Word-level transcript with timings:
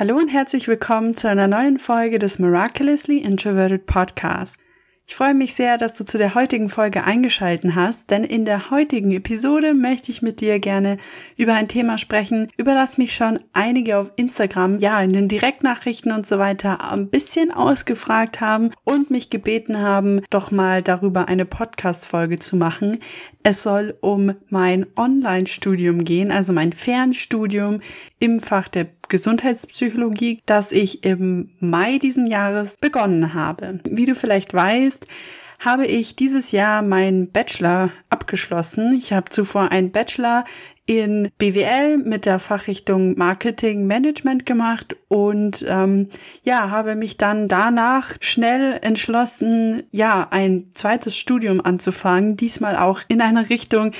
Hallo 0.00 0.16
und 0.16 0.28
herzlich 0.28 0.66
willkommen 0.66 1.14
zu 1.14 1.28
einer 1.28 1.46
neuen 1.46 1.78
Folge 1.78 2.18
des 2.18 2.38
Miraculously 2.38 3.18
Introverted 3.18 3.84
Podcast. 3.84 4.56
Ich 5.06 5.14
freue 5.14 5.34
mich 5.34 5.54
sehr, 5.54 5.76
dass 5.76 5.92
du 5.92 6.06
zu 6.06 6.16
der 6.16 6.34
heutigen 6.34 6.70
Folge 6.70 7.04
eingeschalten 7.04 7.74
hast, 7.74 8.10
denn 8.10 8.24
in 8.24 8.46
der 8.46 8.70
heutigen 8.70 9.10
Episode 9.10 9.74
möchte 9.74 10.10
ich 10.10 10.22
mit 10.22 10.40
dir 10.40 10.58
gerne 10.58 10.96
über 11.36 11.52
ein 11.52 11.68
Thema 11.68 11.98
sprechen, 11.98 12.48
über 12.56 12.72
das 12.72 12.96
mich 12.96 13.12
schon 13.12 13.40
einige 13.52 13.98
auf 13.98 14.10
Instagram, 14.16 14.78
ja, 14.78 15.02
in 15.02 15.10
den 15.10 15.28
Direktnachrichten 15.28 16.12
und 16.12 16.26
so 16.26 16.38
weiter 16.38 16.90
ein 16.90 17.10
bisschen 17.10 17.50
ausgefragt 17.50 18.40
haben 18.40 18.70
und 18.84 19.10
mich 19.10 19.28
gebeten 19.28 19.82
haben, 19.82 20.22
doch 20.30 20.50
mal 20.50 20.80
darüber 20.80 21.28
eine 21.28 21.44
Podcast-Folge 21.44 22.38
zu 22.38 22.56
machen. 22.56 23.00
Es 23.42 23.62
soll 23.62 23.98
um 24.00 24.32
mein 24.48 24.86
Online-Studium 24.96 26.04
gehen, 26.04 26.30
also 26.30 26.54
mein 26.54 26.72
Fernstudium 26.72 27.80
im 28.18 28.40
Fach 28.40 28.68
der 28.68 28.86
Gesundheitspsychologie, 29.10 30.40
das 30.46 30.72
ich 30.72 31.04
im 31.04 31.50
Mai 31.60 31.98
diesen 31.98 32.26
Jahres 32.26 32.78
begonnen 32.80 33.34
habe. 33.34 33.80
Wie 33.84 34.06
du 34.06 34.14
vielleicht 34.14 34.54
weißt, 34.54 35.06
habe 35.60 35.86
ich 35.86 36.16
dieses 36.16 36.52
Jahr 36.52 36.80
meinen 36.80 37.30
Bachelor 37.30 37.90
abgeschlossen. 38.08 38.94
Ich 38.96 39.12
habe 39.12 39.28
zuvor 39.28 39.70
einen 39.70 39.92
Bachelor 39.92 40.44
in 40.86 41.28
BWL 41.38 41.98
mit 41.98 42.24
der 42.24 42.38
Fachrichtung 42.38 43.16
Marketing 43.16 43.86
Management 43.86 44.46
gemacht 44.46 44.96
und 45.08 45.64
ähm, 45.68 46.08
ja, 46.42 46.70
habe 46.70 46.96
mich 46.96 47.18
dann 47.18 47.46
danach 47.46 48.14
schnell 48.20 48.78
entschlossen, 48.80 49.82
ja, 49.90 50.26
ein 50.30 50.70
zweites 50.74 51.16
Studium 51.16 51.60
anzufangen, 51.60 52.36
diesmal 52.36 52.76
auch 52.76 53.02
in 53.08 53.20
eine 53.20 53.50
Richtung, 53.50 53.92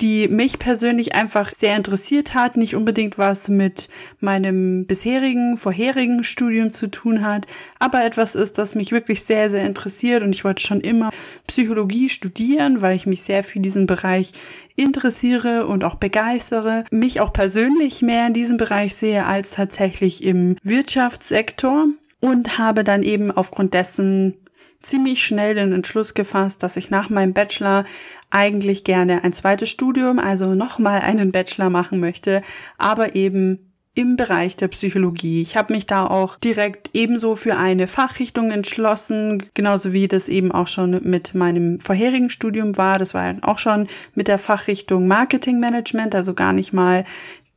die 0.00 0.28
mich 0.28 0.58
persönlich 0.58 1.14
einfach 1.14 1.54
sehr 1.54 1.74
interessiert 1.74 2.34
hat, 2.34 2.56
nicht 2.56 2.76
unbedingt 2.76 3.16
was 3.16 3.48
mit 3.48 3.88
meinem 4.20 4.86
bisherigen, 4.86 5.56
vorherigen 5.56 6.22
Studium 6.22 6.70
zu 6.70 6.90
tun 6.90 7.24
hat, 7.24 7.46
aber 7.78 8.04
etwas 8.04 8.34
ist, 8.34 8.58
das 8.58 8.74
mich 8.74 8.92
wirklich 8.92 9.22
sehr, 9.22 9.48
sehr 9.48 9.64
interessiert 9.64 10.22
und 10.22 10.34
ich 10.34 10.44
wollte 10.44 10.62
schon 10.62 10.82
immer 10.82 11.10
Psychologie 11.46 12.10
studieren, 12.10 12.82
weil 12.82 12.96
ich 12.96 13.06
mich 13.06 13.22
sehr 13.22 13.42
für 13.42 13.60
diesen 13.60 13.86
Bereich 13.86 14.32
interessiere 14.76 15.66
und 15.66 15.82
auch 15.82 15.94
begeistere, 15.94 16.84
mich 16.90 17.20
auch 17.20 17.32
persönlich 17.32 18.02
mehr 18.02 18.26
in 18.26 18.34
diesem 18.34 18.58
Bereich 18.58 18.94
sehe 18.94 19.24
als 19.24 19.52
tatsächlich 19.52 20.22
im 20.22 20.56
Wirtschaftssektor 20.62 21.86
und 22.20 22.58
habe 22.58 22.84
dann 22.84 23.02
eben 23.02 23.30
aufgrund 23.30 23.72
dessen 23.72 24.34
ziemlich 24.82 25.24
schnell 25.24 25.54
den 25.54 25.72
Entschluss 25.72 26.14
gefasst, 26.14 26.62
dass 26.62 26.76
ich 26.76 26.90
nach 26.90 27.10
meinem 27.10 27.32
Bachelor 27.32 27.84
eigentlich 28.30 28.84
gerne 28.84 29.24
ein 29.24 29.32
zweites 29.32 29.70
Studium, 29.70 30.18
also 30.18 30.54
nochmal 30.54 31.00
einen 31.00 31.32
Bachelor 31.32 31.70
machen 31.70 32.00
möchte, 32.00 32.42
aber 32.78 33.14
eben 33.14 33.66
im 33.96 34.16
Bereich 34.16 34.56
der 34.56 34.68
Psychologie. 34.68 35.40
Ich 35.40 35.56
habe 35.56 35.72
mich 35.72 35.86
da 35.86 36.06
auch 36.06 36.36
direkt 36.36 36.90
ebenso 36.92 37.34
für 37.34 37.56
eine 37.56 37.86
Fachrichtung 37.86 38.50
entschlossen, 38.50 39.42
genauso 39.54 39.94
wie 39.94 40.06
das 40.06 40.28
eben 40.28 40.52
auch 40.52 40.68
schon 40.68 41.00
mit 41.02 41.34
meinem 41.34 41.80
vorherigen 41.80 42.28
Studium 42.28 42.76
war. 42.76 42.98
Das 42.98 43.14
war 43.14 43.36
auch 43.40 43.58
schon 43.58 43.88
mit 44.14 44.28
der 44.28 44.36
Fachrichtung 44.36 45.08
Marketing 45.08 45.60
Management, 45.60 46.14
also 46.14 46.34
gar 46.34 46.52
nicht 46.52 46.74
mal 46.74 47.04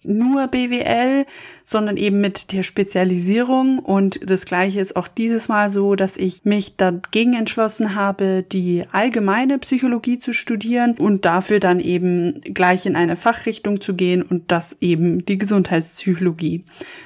nur 0.04 0.48
BWL, 0.48 1.26
sondern 1.66 1.98
eben 1.98 2.22
mit 2.22 2.54
der 2.54 2.64
Spezialisierung. 2.64 3.80
Und 3.80 4.20
das 4.30 4.46
Gleiche 4.46 4.80
ist 4.80 4.96
auch 4.96 5.08
dieses 5.08 5.50
Mal 5.50 5.70
so, 5.70 5.96
dass 5.96 6.18
ich 6.18 6.46
mich 6.46 6.78
dagegen 6.78 7.34
entschlossen 7.34 7.96
habe, 7.96 8.44
die 8.50 8.86
allgemeine 8.92 9.60
Psychologie 9.60 10.18
zu 10.18 10.34
studieren 10.34 10.96
und 10.98 11.26
dafür 11.26 11.60
dann 11.60 11.80
eben 11.80 12.42
gleich 12.42 12.86
in 12.86 12.96
eine 12.96 13.16
Fachrichtung 13.16 13.82
zu 13.82 13.94
gehen 13.94 14.22
und 14.22 14.52
das 14.52 14.78
eben 14.80 15.26
die 15.26 15.38
Gesundheitspsychologie. 15.38 16.64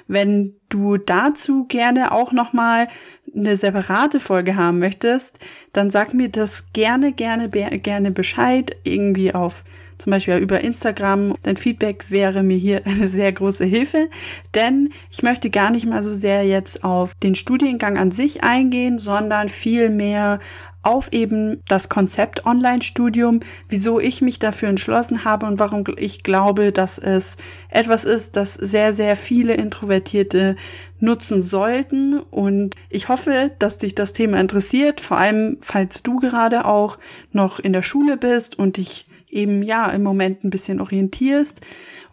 Wenn 0.08 0.54
du 0.70 0.98
dazu 0.98 1.66
gerne 1.66 2.12
auch 2.12 2.31
nochmal 2.31 2.88
eine 3.36 3.56
separate 3.56 4.20
Folge 4.20 4.56
haben 4.56 4.80
möchtest, 4.80 5.40
dann 5.72 5.90
sag 5.92 6.14
mir 6.14 6.30
das 6.30 6.72
gerne, 6.74 7.12
gerne, 7.12 7.50
gerne 7.50 8.12
Bescheid 8.12 8.75
irgendwie 8.84 9.34
auf 9.34 9.64
zum 9.98 10.12
Beispiel 10.12 10.38
über 10.38 10.62
Instagram. 10.62 11.36
Dein 11.44 11.58
Feedback 11.58 12.06
wäre 12.09 12.44
mir 12.44 12.58
hier 12.58 12.81
eine 12.86 13.08
sehr 13.08 13.31
große 13.31 13.66
Hilfe, 13.66 14.09
denn 14.56 14.90
ich 15.09 15.24
möchte 15.24 15.50
gar 15.50 15.72
nicht 15.72 15.86
mal 15.86 16.02
so 16.02 16.14
sehr 16.14 16.46
jetzt 16.46 16.84
auf 16.84 17.14
den 17.16 17.36
Studiengang 17.36 17.98
an 17.98 18.12
sich 18.12 18.44
eingehen, 18.44 19.00
sondern 19.00 19.50
viel 19.50 19.90
mehr 19.90 20.40
auf 20.84 21.12
eben 21.14 21.62
das 21.68 21.90
Konzept 21.90 22.46
Online-Studium, 22.46 23.40
wieso 23.70 24.00
ich 24.00 24.22
mich 24.22 24.38
dafür 24.38 24.70
entschlossen 24.70 25.24
habe 25.24 25.46
und 25.46 25.58
warum 25.58 25.86
ich 25.96 26.24
glaube, 26.24 26.72
dass 26.72 26.98
es 26.98 27.38
etwas 27.70 28.04
ist, 28.04 28.36
das 28.36 28.54
sehr, 28.54 28.94
sehr 28.94 29.16
viele 29.16 29.54
Introvertierte 29.54 30.58
nutzen 31.00 31.42
sollten. 31.42 32.20
Und 32.20 32.75
ich 32.90 33.08
hoffe, 33.08 33.52
dass 33.60 33.78
dich 33.78 33.96
das 33.96 34.14
Thema 34.14 34.40
interessiert, 34.40 35.00
vor 35.00 35.18
allem 35.18 35.58
falls 35.62 36.04
du 36.04 36.18
gerade 36.18 36.66
auch 36.66 37.00
noch 37.31 37.60
in 37.60 37.74
der 37.74 37.84
Schule 37.84 38.18
bist 38.18 38.60
und 38.60 38.78
dich 38.78 39.08
eben 39.34 39.64
ja 39.64 39.90
im 39.90 40.04
Moment 40.04 40.44
ein 40.44 40.50
bisschen 40.50 40.80
orientierst 40.80 41.62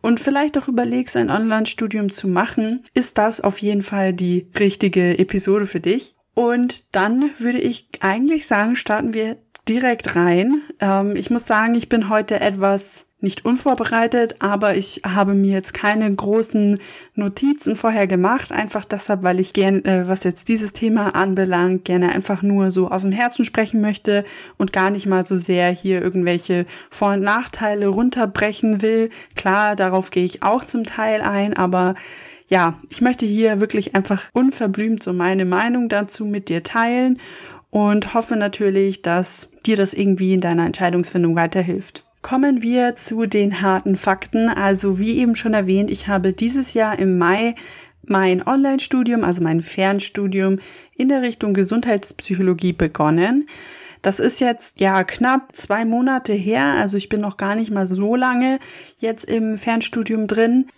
und 0.01 0.21
vielleicht 0.21 0.57
auch 0.59 0.69
überlegst, 0.69 1.17
ein 1.17 1.31
Online-Studium 1.31 2.11
zu 2.11 2.29
machen, 2.29 2.85
ist 2.95 3.19
das 3.19 3.41
auf 3.41 3.59
jeden 3.59 3.83
Fall 3.83 4.13
die 4.13 4.47
richtige 4.59 5.19
Episode 5.19 5.67
für 5.67 5.81
dich. 5.81 6.15
Und 6.35 6.95
dann 6.95 7.31
würde 7.39 7.59
ich 7.59 7.89
eigentlich 8.01 8.47
sagen, 8.47 8.77
starten 8.77 9.15
wir 9.15 9.37
direkt 9.69 10.17
rein. 10.17 10.63
Ähm, 10.81 11.17
ich 11.17 11.31
muss 11.31 11.47
sagen, 11.47 11.75
ich 11.75 11.89
bin 11.89 12.09
heute 12.09 12.41
etwas 12.41 13.07
nicht 13.23 13.45
unvorbereitet, 13.45 14.37
aber 14.39 14.77
ich 14.77 15.03
habe 15.07 15.35
mir 15.35 15.53
jetzt 15.53 15.75
keine 15.75 16.13
großen 16.15 16.79
Notizen 17.15 17.77
vorher 17.77 18.07
gemacht, 18.07 18.53
einfach 18.53 18.85
deshalb, 18.85 19.23
weil 19.23 19.41
ich 19.41 19.53
gern, 19.53 19.85
äh, 19.85 20.09
was 20.09 20.25
jetzt 20.25 20.49
dieses 20.49 20.73
Thema 20.73 21.15
anbelangt, 21.15 21.85
gerne 21.85 22.13
einfach 22.13 22.43
nur 22.43 22.71
so 22.71 22.89
aus 22.89 23.03
dem 23.03 23.13
Herzen 23.13 23.45
sprechen 23.45 23.81
möchte 23.81 24.25
und 24.57 24.73
gar 24.73 24.91
nicht 24.91 25.07
mal 25.07 25.27
so 25.27 25.37
sehr 25.37 25.71
hier 25.71 26.01
irgendwelche 26.01 26.67
Vor- 26.91 27.13
und 27.13 27.23
Nachteile 27.23 27.89
runterbrechen 27.89 28.83
will. 28.83 29.11
Klar, 29.37 29.77
darauf 29.77 30.11
gehe 30.11 30.25
ich 30.25 30.43
auch 30.43 30.65
zum 30.65 30.85
Teil 30.85 31.21
ein, 31.21 31.55
aber 31.55 31.95
ja, 32.49 32.81
ich 32.89 33.01
möchte 33.01 33.27
hier 33.27 33.61
wirklich 33.61 33.95
einfach 33.95 34.29
unverblümt 34.33 35.03
so 35.03 35.13
meine 35.13 35.45
Meinung 35.45 35.89
dazu 35.89 36.25
mit 36.25 36.49
dir 36.49 36.63
teilen 36.63 37.19
und 37.71 38.13
hoffe 38.15 38.37
natürlich, 38.37 39.03
dass 39.03 39.49
dir 39.65 39.77
das 39.77 39.95
irgendwie 39.95 40.35
in 40.35 40.41
deiner 40.41 40.67
Entscheidungsfindung 40.67 41.37
weiterhilft. 41.37 42.05
Kommen 42.23 42.61
wir 42.61 42.97
zu 42.97 43.27
den 43.27 43.63
harten 43.63 43.97
Fakten. 43.97 44.49
Also 44.49 44.99
wie 44.99 45.19
eben 45.19 45.37
schon 45.37 45.55
erwähnt, 45.55 45.91
ich 45.91 46.07
habe 46.07 46.33
dieses 46.33 46.75
Jahr 46.75 46.99
im 46.99 47.19
Mai 47.19 47.55
mein 48.03 48.47
Online-Studium, 48.47 49.25
also 49.25 49.43
mein 49.43 49.63
Fernstudium 49.63 50.59
in 50.97 51.09
der 51.09 51.23
Richtung 51.23 51.55
Gesundheitspsychologie 51.55 52.73
begonnen. 52.73 53.47
Das 54.03 54.21
ist 54.21 54.41
jetzt 54.41 54.81
ja 54.81 55.05
knapp 55.05 55.55
zwei 55.55 55.85
Monate 55.85 56.33
her, 56.33 56.75
also 56.75 56.97
ich 56.97 57.09
bin 57.09 57.21
noch 57.21 57.37
gar 57.37 57.55
nicht 57.55 57.71
mal 57.71 57.87
so 57.87 58.17
lange 58.17 58.59
jetzt 58.99 59.25
im 59.25 59.59
Fernstudium 59.59 60.27
drin. 60.27 60.69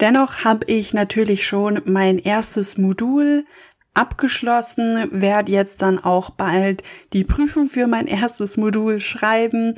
Dennoch 0.00 0.44
habe 0.44 0.66
ich 0.66 0.94
natürlich 0.94 1.46
schon 1.46 1.80
mein 1.84 2.18
erstes 2.18 2.78
Modul 2.78 3.44
abgeschlossen, 3.92 5.08
werde 5.12 5.52
jetzt 5.52 5.82
dann 5.82 5.98
auch 6.02 6.30
bald 6.30 6.82
die 7.12 7.24
Prüfung 7.24 7.66
für 7.68 7.86
mein 7.86 8.06
erstes 8.06 8.56
Modul 8.56 8.98
schreiben 9.00 9.74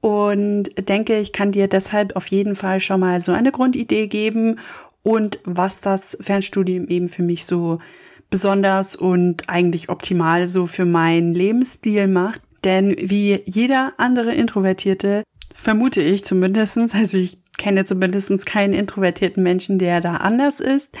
und 0.00 0.70
denke, 0.88 1.18
ich 1.18 1.32
kann 1.32 1.52
dir 1.52 1.68
deshalb 1.68 2.16
auf 2.16 2.26
jeden 2.28 2.54
Fall 2.54 2.80
schon 2.80 3.00
mal 3.00 3.20
so 3.20 3.32
eine 3.32 3.52
Grundidee 3.52 4.06
geben 4.06 4.58
und 5.02 5.40
was 5.44 5.80
das 5.80 6.16
Fernstudium 6.20 6.88
eben 6.88 7.08
für 7.08 7.22
mich 7.22 7.44
so 7.44 7.78
besonders 8.30 8.96
und 8.96 9.48
eigentlich 9.48 9.88
optimal 9.88 10.48
so 10.48 10.66
für 10.66 10.84
meinen 10.84 11.34
Lebensstil 11.34 12.08
macht. 12.08 12.42
Denn 12.64 12.96
wie 12.98 13.40
jeder 13.46 13.92
andere 13.98 14.34
Introvertierte, 14.34 15.22
vermute 15.54 16.02
ich 16.02 16.24
zumindestens, 16.24 16.94
also 16.94 17.16
ich 17.16 17.38
kenne 17.56 17.84
zumindest 17.84 18.44
keinen 18.46 18.74
introvertierten 18.74 19.42
Menschen, 19.42 19.78
der 19.78 20.00
da 20.00 20.16
anders 20.16 20.60
ist, 20.60 20.96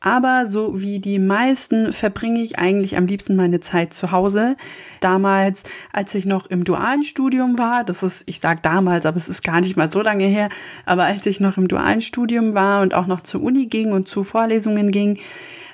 aber 0.00 0.46
so 0.46 0.80
wie 0.80 0.98
die 0.98 1.18
meisten 1.18 1.92
verbringe 1.92 2.42
ich 2.42 2.58
eigentlich 2.58 2.96
am 2.96 3.06
liebsten 3.06 3.34
meine 3.36 3.60
Zeit 3.60 3.92
zu 3.92 4.12
Hause. 4.12 4.56
Damals, 5.00 5.64
als 5.92 6.14
ich 6.14 6.26
noch 6.26 6.46
im 6.46 6.64
dualen 6.64 7.04
Studium 7.04 7.58
war, 7.58 7.84
das 7.84 8.02
ist, 8.02 8.22
ich 8.26 8.40
sage 8.40 8.60
damals, 8.62 9.06
aber 9.06 9.16
es 9.16 9.28
ist 9.28 9.42
gar 9.42 9.60
nicht 9.60 9.76
mal 9.76 9.90
so 9.90 10.02
lange 10.02 10.26
her, 10.26 10.48
aber 10.84 11.04
als 11.04 11.26
ich 11.26 11.40
noch 11.40 11.56
im 11.56 11.68
dualen 11.68 12.00
Studium 12.00 12.54
war 12.54 12.82
und 12.82 12.94
auch 12.94 13.06
noch 13.06 13.20
zur 13.20 13.42
Uni 13.42 13.66
ging 13.66 13.92
und 13.92 14.08
zu 14.08 14.22
Vorlesungen 14.22 14.90
ging, 14.90 15.18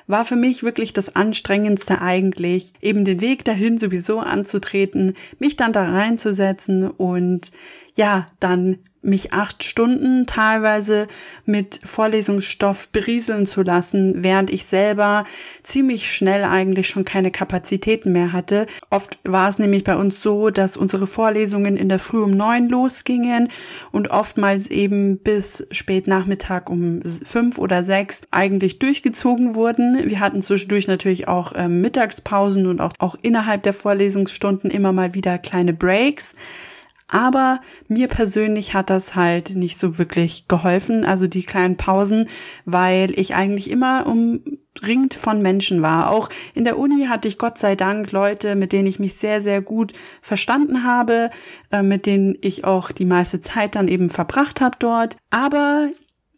war 0.07 0.25
für 0.25 0.37
mich 0.37 0.63
wirklich 0.63 0.93
das 0.93 1.15
Anstrengendste 1.15 2.01
eigentlich, 2.01 2.73
eben 2.81 3.05
den 3.05 3.21
Weg 3.21 3.45
dahin 3.45 3.79
sowieso 3.79 4.21
anzutreten, 4.21 5.15
mich 5.39 5.57
dann 5.57 5.73
da 5.73 5.91
reinzusetzen 5.91 6.91
und 6.91 7.53
ja, 7.97 8.27
dann 8.41 8.79
mich 9.03 9.33
acht 9.33 9.65
Stunden 9.65 10.27
teilweise 10.27 11.09
mit 11.45 11.81
Vorlesungsstoff 11.85 12.89
berieseln 12.89 13.47
zu 13.47 13.63
lassen, 13.63 14.23
während 14.23 14.51
ich 14.51 14.65
selber 14.65 15.25
ziemlich 15.63 16.13
schnell 16.13 16.45
eigentlich 16.45 16.89
schon 16.89 17.05
keine 17.05 17.33
Kapazitäten 17.33 18.13
mehr 18.13 18.33
hatte. 18.33 18.67
Oft 18.91 19.19
war 19.25 19.49
es 19.49 19.59
nämlich 19.59 19.83
bei 19.83 19.97
uns 19.97 20.23
so, 20.23 20.51
dass 20.51 20.77
unsere 20.77 21.07
Vorlesungen 21.07 21.77
in 21.77 21.89
der 21.89 21.99
Früh 21.99 22.23
um 22.23 22.31
neun 22.31 22.69
losgingen 22.69 23.49
und 23.91 24.11
oftmals 24.11 24.69
eben 24.69 25.19
bis 25.19 25.67
spät 25.73 26.07
Nachmittag 26.07 26.71
um 26.71 27.01
fünf 27.25 27.59
oder 27.59 27.83
sechs 27.83 28.23
eigentlich 28.31 28.79
durchgezogen 28.79 29.57
wurden. 29.57 30.09
Wir 30.09 30.21
hatten 30.21 30.43
zwischendurch 30.43 30.87
natürlich 30.87 31.27
auch 31.27 31.53
äh, 31.53 31.69
Mittagspausen 31.69 32.67
und 32.67 32.81
auch, 32.81 32.93
auch 32.99 33.17
innerhalb 33.21 33.65
der 33.65 33.73
Vorlesungsstunden 33.73 34.71
immer 34.71 34.93
mal 34.93 35.15
wieder 35.15 35.39
kleine 35.39 35.73
Breaks. 35.73 36.35
Aber 37.09 37.61
mir 37.89 38.09
persönlich 38.09 38.75
hat 38.75 38.91
das 38.91 39.15
halt 39.15 39.55
nicht 39.55 39.79
so 39.79 39.99
wirklich 39.99 40.49
geholfen, 40.49 41.05
also 41.05 41.27
die 41.27 41.43
kleinen 41.43 41.77
Pausen, 41.77 42.29
weil 42.65 43.19
ich 43.19 43.35
eigentlich 43.35 43.71
immer 43.71 44.07
umringt 44.07 45.15
von 45.15 45.43
Menschen 45.43 45.83
war. 45.83 46.11
Auch 46.11 46.31
in 46.55 46.65
der 46.65 46.79
Uni 46.79 47.07
hatte 47.07 47.29
ich 47.29 47.39
Gott 47.39 47.59
sei 47.59 47.77
Dank 47.77 48.13
Leute, 48.13 48.55
mit 48.55 48.73
denen 48.73 48.87
ich 48.87 48.99
mich 48.99 49.15
sehr, 49.15 49.41
sehr 49.41 49.61
gut 49.61 49.93
verstanden 50.21 50.85
habe, 50.85 51.31
äh, 51.71 51.83
mit 51.83 52.07
denen 52.07 52.37
ich 52.41 52.65
auch 52.65 52.93
die 52.93 53.05
meiste 53.05 53.41
Zeit 53.41 53.75
dann 53.75 53.89
eben 53.89 54.09
verbracht 54.09 54.61
habe 54.61 54.77
dort. 54.79 55.17
Aber 55.31 55.89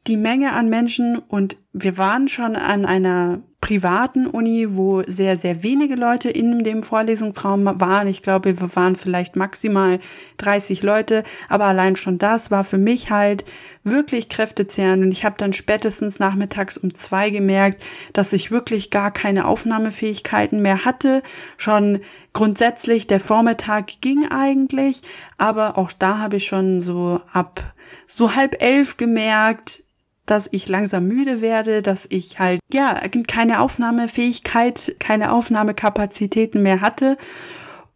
die 0.07 0.17
Menge 0.17 0.53
an 0.53 0.69
Menschen 0.69 1.19
und 1.19 1.57
wir 1.77 1.99
waren 1.99 2.29
schon 2.29 2.55
an 2.55 2.87
einer 2.87 3.41
privaten 3.61 4.29
Uni, 4.29 4.77
wo 4.77 5.03
sehr, 5.07 5.37
sehr 5.37 5.65
wenige 5.65 5.97
Leute 5.97 6.31
in 6.31 6.63
dem 6.63 6.85
Vorlesungsraum 6.85 7.65
waren. 7.65 8.07
Ich 8.07 8.23
glaube, 8.23 8.61
wir 8.61 8.77
waren 8.77 8.95
vielleicht 8.95 9.35
maximal 9.35 9.99
30 10.37 10.83
Leute, 10.83 11.25
aber 11.49 11.65
allein 11.65 11.97
schon 11.97 12.19
das 12.19 12.53
war 12.53 12.63
für 12.63 12.79
mich 12.79 13.11
halt 13.11 13.45
wirklich 13.83 14.29
kräftezehrend 14.29 15.03
und 15.03 15.11
ich 15.11 15.25
habe 15.25 15.35
dann 15.37 15.53
spätestens 15.53 16.21
nachmittags 16.21 16.79
um 16.79 16.95
zwei 16.95 17.31
gemerkt, 17.31 17.83
dass 18.13 18.33
ich 18.33 18.53
wirklich 18.53 18.91
gar 18.91 19.11
keine 19.11 19.47
Aufnahmefähigkeiten 19.47 20.63
mehr 20.63 20.85
hatte. 20.85 21.25
Schon 21.57 22.03
grundsätzlich 22.35 23.09
der 23.09 23.19
Vormittag 23.19 24.01
ging 24.01 24.29
eigentlich, 24.31 25.03
aber 25.39 25.77
auch 25.77 25.91
da 25.91 26.19
habe 26.19 26.37
ich 26.37 26.47
schon 26.47 26.81
so 26.81 27.21
ab 27.33 27.75
so 28.07 28.37
halb 28.37 28.63
elf 28.63 28.97
gemerkt, 28.97 29.85
dass 30.27 30.49
ich 30.51 30.69
langsam 30.69 31.07
müde 31.07 31.41
werde, 31.41 31.83
dass 31.83 32.07
ich 32.09 32.39
halt, 32.39 32.61
ja, 32.73 33.01
keine 33.27 33.61
Aufnahmefähigkeit, 33.61 34.97
keine 34.99 35.33
Aufnahmekapazitäten 35.33 36.63
mehr 36.63 36.81
hatte 36.81 37.17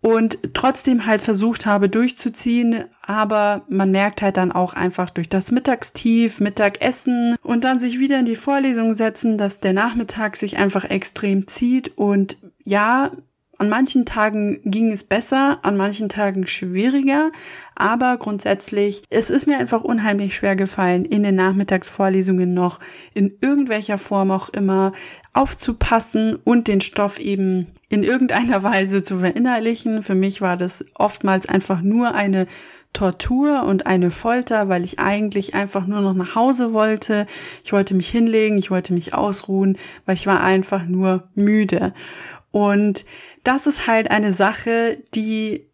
und 0.01 0.39
trotzdem 0.55 1.07
halt 1.07 1.23
versucht 1.23 1.67
habe 1.67 1.89
durchzuziehen, 1.89 2.85
aber 3.03 3.63
man 3.69 3.91
merkt 3.91 4.23
halt 4.23 4.37
dann 4.37 4.53
auch 4.53 4.75
einfach 4.75 5.11
durch 5.11 5.29
das 5.29 5.51
Mittagstief, 5.51 6.41
Mittagessen 6.41 7.37
und 7.43 7.65
dann 7.65 7.81
sich 7.81 7.99
wieder 7.99 8.19
in 8.19 8.27
die 8.27 8.37
Vorlesung 8.37 8.95
setzen, 8.95 9.39
dass 9.39 9.61
der 9.61 9.73
Nachmittag 9.73 10.37
sich 10.37 10.57
einfach 10.57 10.85
extrem 10.85 11.49
zieht. 11.49 11.99
Und 11.99 12.37
ja, 12.65 13.11
an 13.59 13.69
manchen 13.69 14.07
Tagen 14.07 14.61
ging 14.65 14.93
es 14.93 15.03
besser, 15.05 15.59
an 15.63 15.77
manchen 15.77 16.09
Tagen 16.09 16.47
schwieriger, 16.47 17.33
aber 17.75 18.17
grundsätzlich, 18.17 19.03
es 19.11 19.31
ist 19.31 19.47
mir 19.47 19.59
einfach 19.59 19.83
unheimlich 19.83 20.35
schwer 20.37 20.57
gefallen, 20.57 21.05
in 21.05 21.25
den 21.25 21.35
Nachmittagsvorlesungen 21.35 22.55
noch 22.55 22.79
in 23.15 23.37
irgendwelcher 23.41 23.99
Form 23.99 24.31
auch 24.31 24.49
immer 24.49 24.93
aufzupassen 25.33 26.37
und 26.45 26.69
den 26.69 26.81
Stoff 26.81 27.19
eben 27.19 27.67
in 27.89 28.05
irgendeiner 28.05 28.63
Weise 28.63 29.03
zu 29.03 29.19
verinnerlichen. 29.19 30.03
Für 30.03 30.15
mich 30.15 30.41
war 30.41 30.57
das 30.57 30.85
oftmals 30.95 31.49
einfach 31.49 31.81
nur 31.81 32.15
eine 32.15 32.47
Tortur 32.93 33.65
und 33.65 33.87
eine 33.87 34.11
Folter, 34.11 34.69
weil 34.69 34.85
ich 34.85 34.99
eigentlich 34.99 35.55
einfach 35.55 35.87
nur 35.87 36.01
noch 36.01 36.15
nach 36.15 36.35
Hause 36.35 36.73
wollte. 36.73 37.27
Ich 37.63 37.73
wollte 37.73 37.95
mich 37.95 38.09
hinlegen, 38.09 38.59
ich 38.59 38.71
wollte 38.71 38.93
mich 38.93 39.15
ausruhen, 39.15 39.77
weil 40.07 40.15
ich 40.15 40.27
war 40.27 40.43
einfach 40.43 40.87
nur 40.87 41.29
müde. 41.35 41.93
Und 42.59 43.05
das 43.45 43.69
ist 43.69 43.87
halt 43.87 44.11
eine 44.11 44.33
Sache, 44.33 44.99
die 45.15 45.69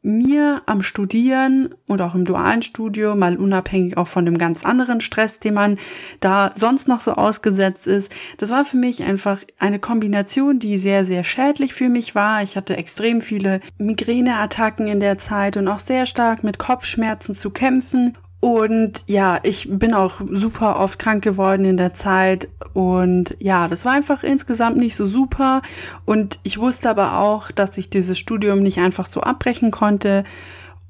mir 0.00 0.62
am 0.64 0.82
Studieren 0.82 1.74
und 1.86 2.00
auch 2.00 2.14
im 2.14 2.24
dualen 2.24 2.62
Studio, 2.62 3.14
mal 3.14 3.36
unabhängig 3.36 3.98
auch 3.98 4.08
von 4.08 4.24
dem 4.24 4.38
ganz 4.38 4.64
anderen 4.64 5.02
Stress, 5.02 5.38
den 5.38 5.52
man 5.52 5.78
da 6.20 6.52
sonst 6.56 6.88
noch 6.88 7.02
so 7.02 7.12
ausgesetzt 7.12 7.86
ist, 7.86 8.10
das 8.38 8.48
war 8.48 8.64
für 8.64 8.78
mich 8.78 9.02
einfach 9.02 9.42
eine 9.58 9.78
Kombination, 9.78 10.58
die 10.58 10.78
sehr, 10.78 11.04
sehr 11.04 11.22
schädlich 11.22 11.74
für 11.74 11.90
mich 11.90 12.14
war. 12.14 12.42
Ich 12.42 12.56
hatte 12.56 12.78
extrem 12.78 13.20
viele 13.20 13.60
Migräneattacken 13.76 14.88
in 14.88 15.00
der 15.00 15.18
Zeit 15.18 15.58
und 15.58 15.68
auch 15.68 15.80
sehr 15.80 16.06
stark 16.06 16.42
mit 16.42 16.58
Kopfschmerzen 16.58 17.34
zu 17.34 17.50
kämpfen 17.50 18.16
und 18.40 19.04
ja, 19.06 19.38
ich 19.42 19.68
bin 19.70 19.92
auch 19.92 20.22
super 20.32 20.80
oft 20.80 20.98
krank 20.98 21.22
geworden 21.22 21.66
in 21.66 21.76
der 21.76 21.92
Zeit. 21.92 22.48
Und 22.72 23.36
ja, 23.38 23.68
das 23.68 23.84
war 23.84 23.92
einfach 23.92 24.22
insgesamt 24.24 24.78
nicht 24.78 24.96
so 24.96 25.04
super. 25.04 25.60
Und 26.06 26.38
ich 26.42 26.58
wusste 26.58 26.88
aber 26.88 27.18
auch, 27.18 27.50
dass 27.50 27.76
ich 27.76 27.90
dieses 27.90 28.18
Studium 28.18 28.60
nicht 28.60 28.78
einfach 28.78 29.04
so 29.04 29.20
abbrechen 29.20 29.70
konnte. 29.70 30.24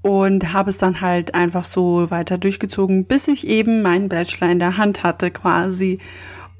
Und 0.02 0.54
habe 0.54 0.70
es 0.70 0.78
dann 0.78 1.02
halt 1.02 1.34
einfach 1.34 1.64
so 1.64 2.10
weiter 2.10 2.38
durchgezogen, 2.38 3.04
bis 3.04 3.28
ich 3.28 3.46
eben 3.46 3.82
meinen 3.82 4.08
Bachelor 4.08 4.50
in 4.50 4.58
der 4.60 4.78
Hand 4.78 5.02
hatte 5.02 5.30
quasi. 5.30 5.98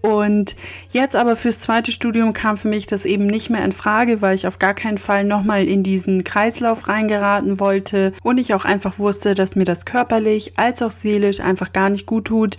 Und 0.03 0.57
jetzt 0.91 1.15
aber 1.15 1.37
fürs 1.37 1.59
zweite 1.59 1.93
Studium 1.93 2.33
kam 2.33 2.57
für 2.57 2.69
mich 2.69 2.87
das 2.87 3.05
eben 3.05 3.27
nicht 3.27 3.51
mehr 3.51 3.65
in 3.65 3.73
Frage, 3.73 4.23
weil 4.23 4.35
ich 4.35 4.47
auf 4.47 4.59
gar 4.59 4.75
keinen 4.75 4.99
Fall 4.99 5.25
nochmal 5.25 5.65
in 5.65 5.83
diesen 5.83 6.25
Kreislauf 6.25 6.89
reingeraten 6.89 7.61
wollte 7.61 8.15
und 8.23 8.39
ich 8.39 8.55
auch 8.55 8.65
einfach 8.65 8.99
wusste, 8.99 9.35
dass 9.35 9.57
mir 9.57 9.65
das 9.65 9.85
körperlich 9.85 10.59
als 10.59 10.81
auch 10.81 10.91
seelisch 10.91 11.41
einfach 11.41 11.73
gar 11.73 11.91
nicht 11.91 12.07
gut 12.07 12.27
tut 12.27 12.57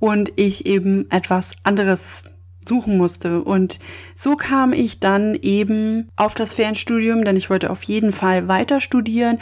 und 0.00 0.32
ich 0.36 0.66
eben 0.66 1.10
etwas 1.10 1.52
anderes 1.62 2.22
suchen 2.68 2.96
musste. 2.96 3.42
Und 3.42 3.78
so 4.14 4.36
kam 4.36 4.72
ich 4.72 5.00
dann 5.00 5.34
eben 5.34 6.08
auf 6.16 6.34
das 6.34 6.54
Fernstudium, 6.54 7.24
denn 7.24 7.36
ich 7.36 7.50
wollte 7.50 7.70
auf 7.70 7.82
jeden 7.82 8.12
Fall 8.12 8.48
weiter 8.48 8.80
studieren. 8.80 9.38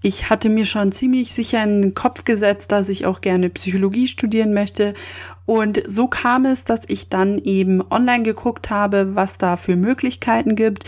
Ich 0.00 0.30
hatte 0.30 0.48
mir 0.48 0.64
schon 0.64 0.92
ziemlich 0.92 1.32
sicher 1.32 1.62
in 1.62 1.82
den 1.82 1.94
Kopf 1.94 2.24
gesetzt, 2.24 2.70
dass 2.70 2.88
ich 2.88 3.04
auch 3.06 3.20
gerne 3.20 3.50
Psychologie 3.50 4.06
studieren 4.06 4.54
möchte. 4.54 4.94
Und 5.44 5.82
so 5.86 6.06
kam 6.06 6.44
es, 6.44 6.64
dass 6.64 6.80
ich 6.86 7.08
dann 7.08 7.38
eben 7.38 7.82
online 7.90 8.22
geguckt 8.22 8.70
habe, 8.70 9.16
was 9.16 9.38
da 9.38 9.56
für 9.56 9.76
Möglichkeiten 9.76 10.54
gibt. 10.54 10.84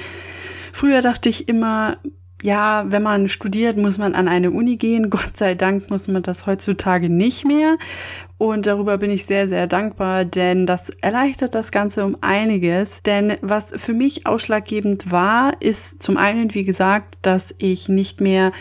Früher 0.72 1.00
dachte 1.00 1.28
ich 1.28 1.48
immer, 1.48 1.96
ja, 2.42 2.84
wenn 2.88 3.02
man 3.02 3.28
studiert, 3.28 3.76
muss 3.76 3.98
man 3.98 4.14
an 4.14 4.28
eine 4.28 4.50
Uni 4.50 4.76
gehen. 4.76 5.10
Gott 5.10 5.36
sei 5.36 5.54
Dank 5.54 5.90
muss 5.90 6.08
man 6.08 6.22
das 6.22 6.46
heutzutage 6.46 7.08
nicht 7.08 7.44
mehr. 7.44 7.76
Und 8.38 8.66
darüber 8.66 8.96
bin 8.96 9.10
ich 9.10 9.26
sehr, 9.26 9.48
sehr 9.48 9.66
dankbar, 9.66 10.24
denn 10.24 10.66
das 10.66 10.88
erleichtert 11.02 11.54
das 11.54 11.72
Ganze 11.72 12.04
um 12.06 12.16
einiges. 12.22 13.02
Denn 13.02 13.36
was 13.42 13.72
für 13.76 13.92
mich 13.92 14.26
ausschlaggebend 14.26 15.10
war, 15.10 15.60
ist 15.60 16.02
zum 16.02 16.16
einen, 16.16 16.54
wie 16.54 16.64
gesagt, 16.64 17.18
dass 17.20 17.54
ich 17.58 17.90
nicht 17.90 18.22
mehr 18.22 18.52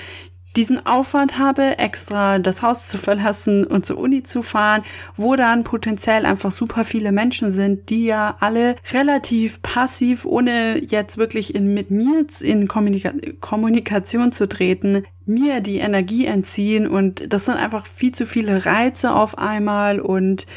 diesen 0.55 0.85
Aufwand 0.85 1.37
habe, 1.37 1.77
extra 1.77 2.39
das 2.39 2.61
Haus 2.61 2.87
zu 2.87 2.97
verlassen 2.97 3.65
und 3.65 3.85
zur 3.85 3.99
Uni 3.99 4.23
zu 4.23 4.41
fahren, 4.41 4.83
wo 5.15 5.35
dann 5.35 5.63
potenziell 5.63 6.25
einfach 6.25 6.51
super 6.51 6.83
viele 6.83 7.11
Menschen 7.11 7.51
sind, 7.51 7.89
die 7.89 8.05
ja 8.05 8.35
alle 8.39 8.75
relativ 8.91 9.61
passiv, 9.61 10.25
ohne 10.25 10.83
jetzt 10.83 11.17
wirklich 11.17 11.53
in, 11.53 11.73
mit 11.73 11.91
mir 11.91 12.25
in 12.41 12.67
Kommunika 12.67 13.13
Kommunikation 13.41 14.31
zu 14.31 14.47
treten, 14.47 15.03
mir 15.25 15.61
die 15.61 15.77
Energie 15.77 16.25
entziehen. 16.25 16.87
Und 16.87 17.31
das 17.31 17.45
sind 17.45 17.55
einfach 17.55 17.85
viel 17.85 18.11
zu 18.11 18.25
viele 18.25 18.65
Reize 18.65 19.13
auf 19.13 19.37
einmal. 19.37 19.99
Und 19.99 20.47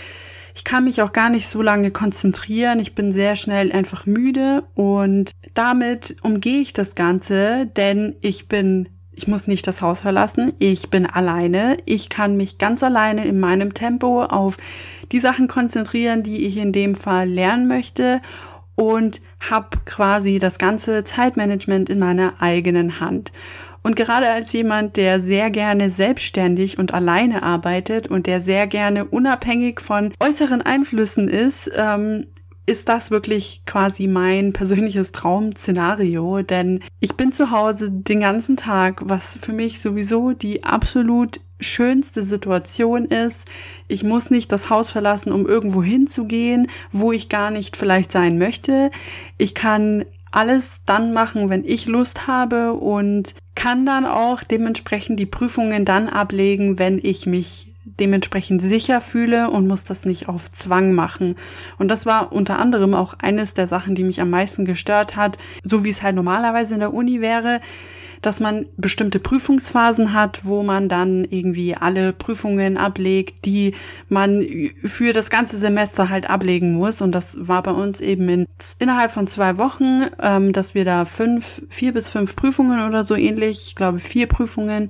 ich 0.54 0.64
kann 0.64 0.84
mich 0.84 1.02
auch 1.02 1.12
gar 1.12 1.28
nicht 1.28 1.48
so 1.48 1.62
lange 1.62 1.90
konzentrieren. 1.90 2.78
Ich 2.80 2.94
bin 2.94 3.12
sehr 3.12 3.36
schnell 3.36 3.72
einfach 3.72 4.06
müde. 4.06 4.64
Und 4.74 5.32
damit 5.54 6.16
umgehe 6.22 6.60
ich 6.60 6.72
das 6.72 6.94
Ganze, 6.94 7.66
denn 7.66 8.16
ich 8.20 8.48
bin 8.48 8.88
ich 9.14 9.28
muss 9.28 9.46
nicht 9.46 9.66
das 9.66 9.82
Haus 9.82 10.00
verlassen. 10.00 10.52
Ich 10.58 10.88
bin 10.90 11.06
alleine. 11.06 11.76
Ich 11.84 12.08
kann 12.08 12.36
mich 12.36 12.58
ganz 12.58 12.82
alleine 12.82 13.24
in 13.26 13.38
meinem 13.40 13.74
Tempo 13.74 14.24
auf 14.24 14.56
die 15.12 15.18
Sachen 15.20 15.48
konzentrieren, 15.48 16.22
die 16.22 16.46
ich 16.46 16.56
in 16.56 16.72
dem 16.72 16.94
Fall 16.94 17.28
lernen 17.28 17.68
möchte 17.68 18.20
und 18.74 19.20
habe 19.38 19.78
quasi 19.84 20.38
das 20.38 20.58
ganze 20.58 21.04
Zeitmanagement 21.04 21.90
in 21.90 21.98
meiner 21.98 22.34
eigenen 22.40 23.00
Hand. 23.00 23.32
Und 23.82 23.96
gerade 23.96 24.28
als 24.28 24.52
jemand, 24.52 24.96
der 24.96 25.20
sehr 25.20 25.50
gerne 25.50 25.90
selbstständig 25.90 26.78
und 26.78 26.94
alleine 26.94 27.42
arbeitet 27.42 28.06
und 28.06 28.26
der 28.26 28.40
sehr 28.40 28.66
gerne 28.66 29.04
unabhängig 29.04 29.80
von 29.80 30.12
äußeren 30.20 30.62
Einflüssen 30.62 31.28
ist, 31.28 31.70
ähm, 31.76 32.26
ist 32.66 32.88
das 32.88 33.10
wirklich 33.10 33.62
quasi 33.66 34.06
mein 34.06 34.52
persönliches 34.52 35.12
Traum-Szenario, 35.12 36.42
denn 36.42 36.80
ich 37.00 37.14
bin 37.14 37.32
zu 37.32 37.50
Hause 37.50 37.90
den 37.90 38.20
ganzen 38.20 38.56
Tag, 38.56 39.02
was 39.04 39.38
für 39.40 39.52
mich 39.52 39.80
sowieso 39.80 40.32
die 40.32 40.62
absolut 40.64 41.40
schönste 41.60 42.22
Situation 42.22 43.04
ist. 43.04 43.48
Ich 43.88 44.04
muss 44.04 44.30
nicht 44.30 44.52
das 44.52 44.70
Haus 44.70 44.90
verlassen, 44.90 45.32
um 45.32 45.46
irgendwo 45.46 45.82
hinzugehen, 45.82 46.68
wo 46.90 47.12
ich 47.12 47.28
gar 47.28 47.50
nicht 47.50 47.76
vielleicht 47.76 48.12
sein 48.12 48.38
möchte. 48.38 48.90
Ich 49.38 49.54
kann 49.54 50.04
alles 50.30 50.80
dann 50.86 51.12
machen, 51.12 51.50
wenn 51.50 51.64
ich 51.64 51.86
Lust 51.86 52.26
habe 52.26 52.72
und 52.72 53.34
kann 53.54 53.84
dann 53.86 54.06
auch 54.06 54.42
dementsprechend 54.42 55.20
die 55.20 55.26
Prüfungen 55.26 55.84
dann 55.84 56.08
ablegen, 56.08 56.78
wenn 56.78 56.98
ich 57.02 57.26
mich 57.26 57.71
dementsprechend 58.00 58.62
sicher 58.62 59.00
fühle 59.00 59.50
und 59.50 59.66
muss 59.66 59.84
das 59.84 60.04
nicht 60.04 60.28
auf 60.28 60.50
Zwang 60.52 60.94
machen. 60.94 61.36
Und 61.78 61.88
das 61.88 62.06
war 62.06 62.32
unter 62.32 62.58
anderem 62.58 62.94
auch 62.94 63.14
eines 63.18 63.54
der 63.54 63.66
Sachen, 63.66 63.94
die 63.94 64.04
mich 64.04 64.20
am 64.20 64.30
meisten 64.30 64.64
gestört 64.64 65.16
hat, 65.16 65.38
so 65.62 65.84
wie 65.84 65.90
es 65.90 66.02
halt 66.02 66.16
normalerweise 66.16 66.74
in 66.74 66.80
der 66.80 66.94
Uni 66.94 67.20
wäre 67.20 67.60
dass 68.22 68.38
man 68.38 68.66
bestimmte 68.76 69.18
Prüfungsphasen 69.18 70.14
hat, 70.14 70.44
wo 70.44 70.62
man 70.62 70.88
dann 70.88 71.24
irgendwie 71.24 71.74
alle 71.74 72.12
Prüfungen 72.12 72.76
ablegt, 72.76 73.44
die 73.44 73.74
man 74.08 74.46
für 74.84 75.12
das 75.12 75.28
ganze 75.28 75.58
Semester 75.58 76.08
halt 76.08 76.30
ablegen 76.30 76.74
muss. 76.74 77.02
Und 77.02 77.12
das 77.12 77.36
war 77.40 77.62
bei 77.64 77.72
uns 77.72 78.00
eben 78.00 78.28
in, 78.28 78.46
innerhalb 78.78 79.10
von 79.10 79.26
zwei 79.26 79.58
Wochen, 79.58 80.04
ähm, 80.20 80.52
dass 80.52 80.74
wir 80.74 80.84
da 80.84 81.04
fünf, 81.04 81.62
vier 81.68 81.92
bis 81.92 82.08
fünf 82.08 82.36
Prüfungen 82.36 82.88
oder 82.88 83.02
so 83.02 83.16
ähnlich, 83.16 83.66
ich 83.66 83.74
glaube 83.74 83.98
vier 83.98 84.28
Prüfungen 84.28 84.88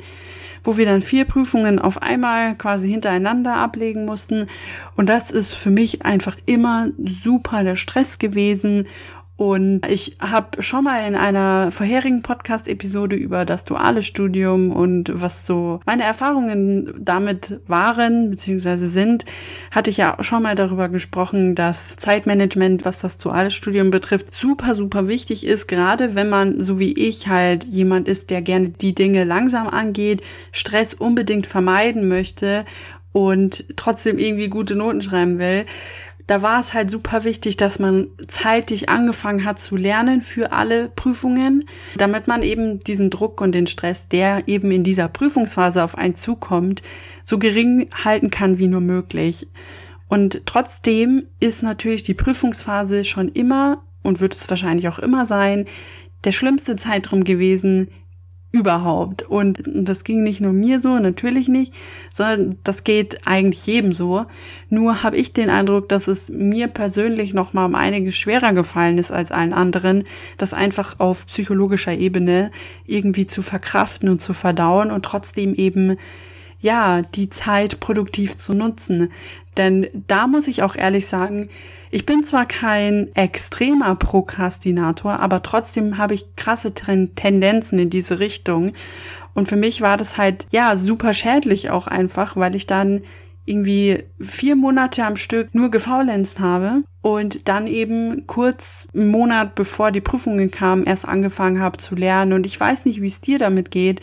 wo 0.64 0.76
wir 0.76 0.86
dann 0.86 1.02
vier 1.02 1.24
Prüfungen 1.24 1.78
auf 1.78 2.02
einmal 2.02 2.54
quasi 2.56 2.90
hintereinander 2.90 3.56
ablegen 3.56 4.04
mussten. 4.04 4.48
Und 4.96 5.08
das 5.08 5.30
ist 5.30 5.52
für 5.52 5.70
mich 5.70 6.04
einfach 6.04 6.36
immer 6.46 6.88
super 7.04 7.64
der 7.64 7.76
Stress 7.76 8.18
gewesen 8.18 8.86
und 9.42 9.84
ich 9.88 10.18
habe 10.20 10.62
schon 10.62 10.84
mal 10.84 11.04
in 11.04 11.16
einer 11.16 11.72
vorherigen 11.72 12.22
Podcast-Episode 12.22 13.16
über 13.16 13.44
das 13.44 13.64
duale 13.64 14.04
Studium 14.04 14.70
und 14.70 15.10
was 15.12 15.48
so 15.48 15.80
meine 15.84 16.04
Erfahrungen 16.04 16.94
damit 16.96 17.58
waren 17.66 18.30
bzw. 18.30 18.76
sind, 18.76 19.24
hatte 19.72 19.90
ich 19.90 19.96
ja 19.96 20.16
schon 20.20 20.44
mal 20.44 20.54
darüber 20.54 20.88
gesprochen, 20.88 21.56
dass 21.56 21.96
Zeitmanagement, 21.96 22.84
was 22.84 23.00
das 23.00 23.18
duale 23.18 23.50
Studium 23.50 23.90
betrifft, 23.90 24.32
super, 24.32 24.76
super 24.76 25.08
wichtig 25.08 25.44
ist, 25.44 25.66
gerade 25.66 26.14
wenn 26.14 26.28
man, 26.28 26.60
so 26.60 26.78
wie 26.78 26.92
ich, 26.92 27.26
halt 27.26 27.64
jemand 27.64 28.06
ist, 28.06 28.30
der 28.30 28.42
gerne 28.42 28.68
die 28.68 28.94
Dinge 28.94 29.24
langsam 29.24 29.66
angeht, 29.66 30.22
Stress 30.52 30.94
unbedingt 30.94 31.48
vermeiden 31.48 32.06
möchte 32.06 32.64
und 33.10 33.64
trotzdem 33.74 34.18
irgendwie 34.18 34.48
gute 34.48 34.76
Noten 34.76 35.02
schreiben 35.02 35.40
will 35.40 35.66
da 36.26 36.42
war 36.42 36.60
es 36.60 36.72
halt 36.72 36.90
super 36.90 37.24
wichtig, 37.24 37.56
dass 37.56 37.78
man 37.78 38.08
zeitig 38.28 38.88
angefangen 38.88 39.44
hat 39.44 39.58
zu 39.58 39.76
lernen 39.76 40.22
für 40.22 40.52
alle 40.52 40.88
Prüfungen, 40.88 41.64
damit 41.96 42.28
man 42.28 42.42
eben 42.42 42.80
diesen 42.80 43.10
Druck 43.10 43.40
und 43.40 43.52
den 43.52 43.66
Stress, 43.66 44.08
der 44.08 44.46
eben 44.46 44.70
in 44.70 44.84
dieser 44.84 45.08
Prüfungsphase 45.08 45.82
auf 45.82 45.96
einen 45.98 46.14
zukommt, 46.14 46.82
so 47.24 47.38
gering 47.38 47.88
halten 48.04 48.30
kann 48.30 48.58
wie 48.58 48.68
nur 48.68 48.80
möglich. 48.80 49.48
Und 50.08 50.42
trotzdem 50.44 51.26
ist 51.40 51.62
natürlich 51.62 52.02
die 52.02 52.14
Prüfungsphase 52.14 53.04
schon 53.04 53.28
immer 53.28 53.82
und 54.02 54.20
wird 54.20 54.34
es 54.34 54.48
wahrscheinlich 54.50 54.88
auch 54.88 54.98
immer 54.98 55.26
sein, 55.26 55.66
der 56.24 56.32
schlimmste 56.32 56.76
Zeitraum 56.76 57.24
gewesen, 57.24 57.88
überhaupt. 58.52 59.22
Und 59.22 59.62
das 59.66 60.04
ging 60.04 60.22
nicht 60.22 60.40
nur 60.40 60.52
mir 60.52 60.80
so, 60.80 60.98
natürlich 60.98 61.48
nicht, 61.48 61.72
sondern 62.12 62.58
das 62.62 62.84
geht 62.84 63.26
eigentlich 63.26 63.66
jedem 63.66 63.92
so. 63.92 64.26
Nur 64.68 65.02
habe 65.02 65.16
ich 65.16 65.32
den 65.32 65.50
Eindruck, 65.50 65.88
dass 65.88 66.06
es 66.06 66.28
mir 66.28 66.68
persönlich 66.68 67.32
noch 67.32 67.54
mal 67.54 67.64
um 67.64 67.74
einiges 67.74 68.14
schwerer 68.14 68.52
gefallen 68.52 68.98
ist 68.98 69.10
als 69.10 69.32
allen 69.32 69.54
anderen, 69.54 70.04
das 70.36 70.52
einfach 70.52 71.00
auf 71.00 71.26
psychologischer 71.26 71.94
Ebene 71.94 72.50
irgendwie 72.86 73.26
zu 73.26 73.42
verkraften 73.42 74.10
und 74.10 74.20
zu 74.20 74.34
verdauen 74.34 74.90
und 74.90 75.04
trotzdem 75.04 75.54
eben 75.54 75.96
ja, 76.62 77.02
die 77.02 77.28
Zeit 77.28 77.80
produktiv 77.80 78.38
zu 78.38 78.54
nutzen. 78.54 79.10
Denn 79.58 79.86
da 80.06 80.26
muss 80.26 80.48
ich 80.48 80.62
auch 80.62 80.76
ehrlich 80.76 81.06
sagen, 81.06 81.50
ich 81.90 82.06
bin 82.06 82.24
zwar 82.24 82.46
kein 82.46 83.14
extremer 83.14 83.94
Prokrastinator, 83.96 85.20
aber 85.20 85.42
trotzdem 85.42 85.98
habe 85.98 86.14
ich 86.14 86.36
krasse 86.36 86.72
Tendenzen 86.72 87.78
in 87.78 87.90
diese 87.90 88.18
Richtung. 88.18 88.72
Und 89.34 89.48
für 89.48 89.56
mich 89.56 89.82
war 89.82 89.98
das 89.98 90.16
halt, 90.16 90.46
ja, 90.50 90.76
super 90.76 91.12
schädlich 91.12 91.70
auch 91.70 91.86
einfach, 91.86 92.36
weil 92.36 92.54
ich 92.54 92.66
dann 92.66 93.02
irgendwie 93.44 94.04
vier 94.20 94.56
Monate 94.56 95.04
am 95.04 95.16
Stück 95.16 95.54
nur 95.54 95.70
gefaulenzt 95.70 96.38
habe 96.38 96.82
und 97.02 97.48
dann 97.48 97.66
eben 97.66 98.26
kurz 98.26 98.86
einen 98.94 99.10
Monat 99.10 99.56
bevor 99.56 99.90
die 99.90 100.00
Prüfungen 100.00 100.50
kamen 100.50 100.84
erst 100.84 101.06
angefangen 101.06 101.60
habe 101.60 101.76
zu 101.78 101.96
lernen 101.96 102.34
und 102.34 102.46
ich 102.46 102.58
weiß 102.58 102.84
nicht, 102.84 103.02
wie 103.02 103.08
es 103.08 103.20
dir 103.20 103.38
damit 103.38 103.72
geht, 103.72 104.00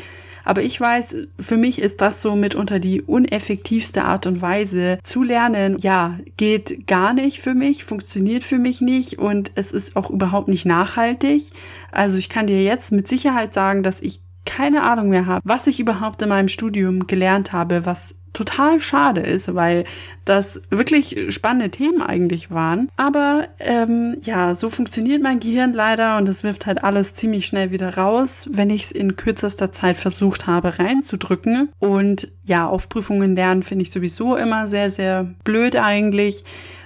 aber 0.49 0.63
ich 0.63 0.81
weiß, 0.81 1.27
für 1.39 1.57
mich 1.57 1.77
ist 1.77 2.01
das 2.01 2.23
so 2.23 2.35
mitunter 2.35 2.79
die 2.79 3.03
uneffektivste 3.03 4.03
Art 4.05 4.25
und 4.25 4.41
Weise 4.41 4.97
zu 5.03 5.21
lernen. 5.21 5.77
Ja, 5.77 6.17
geht 6.37 6.87
gar 6.87 7.13
nicht 7.13 7.39
für 7.39 7.53
mich, 7.53 7.83
funktioniert 7.83 8.43
für 8.43 8.57
mich 8.57 8.81
nicht 8.81 9.19
und 9.19 9.51
es 9.53 9.71
ist 9.71 9.95
auch 9.95 10.09
überhaupt 10.09 10.47
nicht 10.47 10.65
nachhaltig. 10.65 11.51
Also 11.91 12.17
ich 12.17 12.29
kann 12.29 12.47
dir 12.47 12.63
jetzt 12.63 12.91
mit 12.91 13.07
Sicherheit 13.07 13.53
sagen, 13.53 13.83
dass 13.83 14.01
ich 14.01 14.21
keine 14.49 14.81
Ahnung 14.81 15.09
mehr 15.09 15.27
habe, 15.27 15.41
was 15.43 15.67
ich 15.67 15.79
überhaupt 15.79 16.23
in 16.23 16.29
meinem 16.29 16.47
Studium 16.47 17.05
gelernt 17.05 17.53
habe, 17.53 17.85
was 17.85 18.15
total 18.33 18.79
schade 18.79 19.21
ist, 19.21 19.53
weil 19.53 19.85
das 20.25 20.59
wirklich 20.71 21.27
spannende 21.29 21.69
Themen 21.69 22.01
eigentlich 22.01 22.49
waren. 22.49 22.89
Aber 22.97 23.47
ähm, 23.59 24.17
ja, 24.23 24.55
so 24.55 24.71
funktioniert 24.71 25.21
mein 25.21 25.39
Gehirn 25.39 25.73
leider 25.73 26.17
und 26.17 26.27
es 26.27 26.43
wirft 26.43 26.65
halt 26.65 26.83
alles 26.83 27.13
ziemlich 27.13 27.45
schnell 27.45 27.69
wieder 27.69 27.95
raus, 27.95 28.49
wenn 28.51 28.71
ich 28.71 28.83
es 28.83 28.91
in 28.91 29.15
kürzester 29.15 29.71
Zeit 29.71 29.97
versucht 29.97 30.47
habe 30.47 30.79
reinzudrücken. 30.79 31.69
Und 31.77 32.31
ja, 32.43 32.67
Aufprüfungen 32.67 33.35
lernen 33.35 33.61
finde 33.61 33.83
ich 33.83 33.91
sowieso 33.91 34.35
immer 34.35 34.67
sehr, 34.67 34.89
sehr 34.89 35.27
blöd 35.43 35.75
eigentlich, 35.75 36.43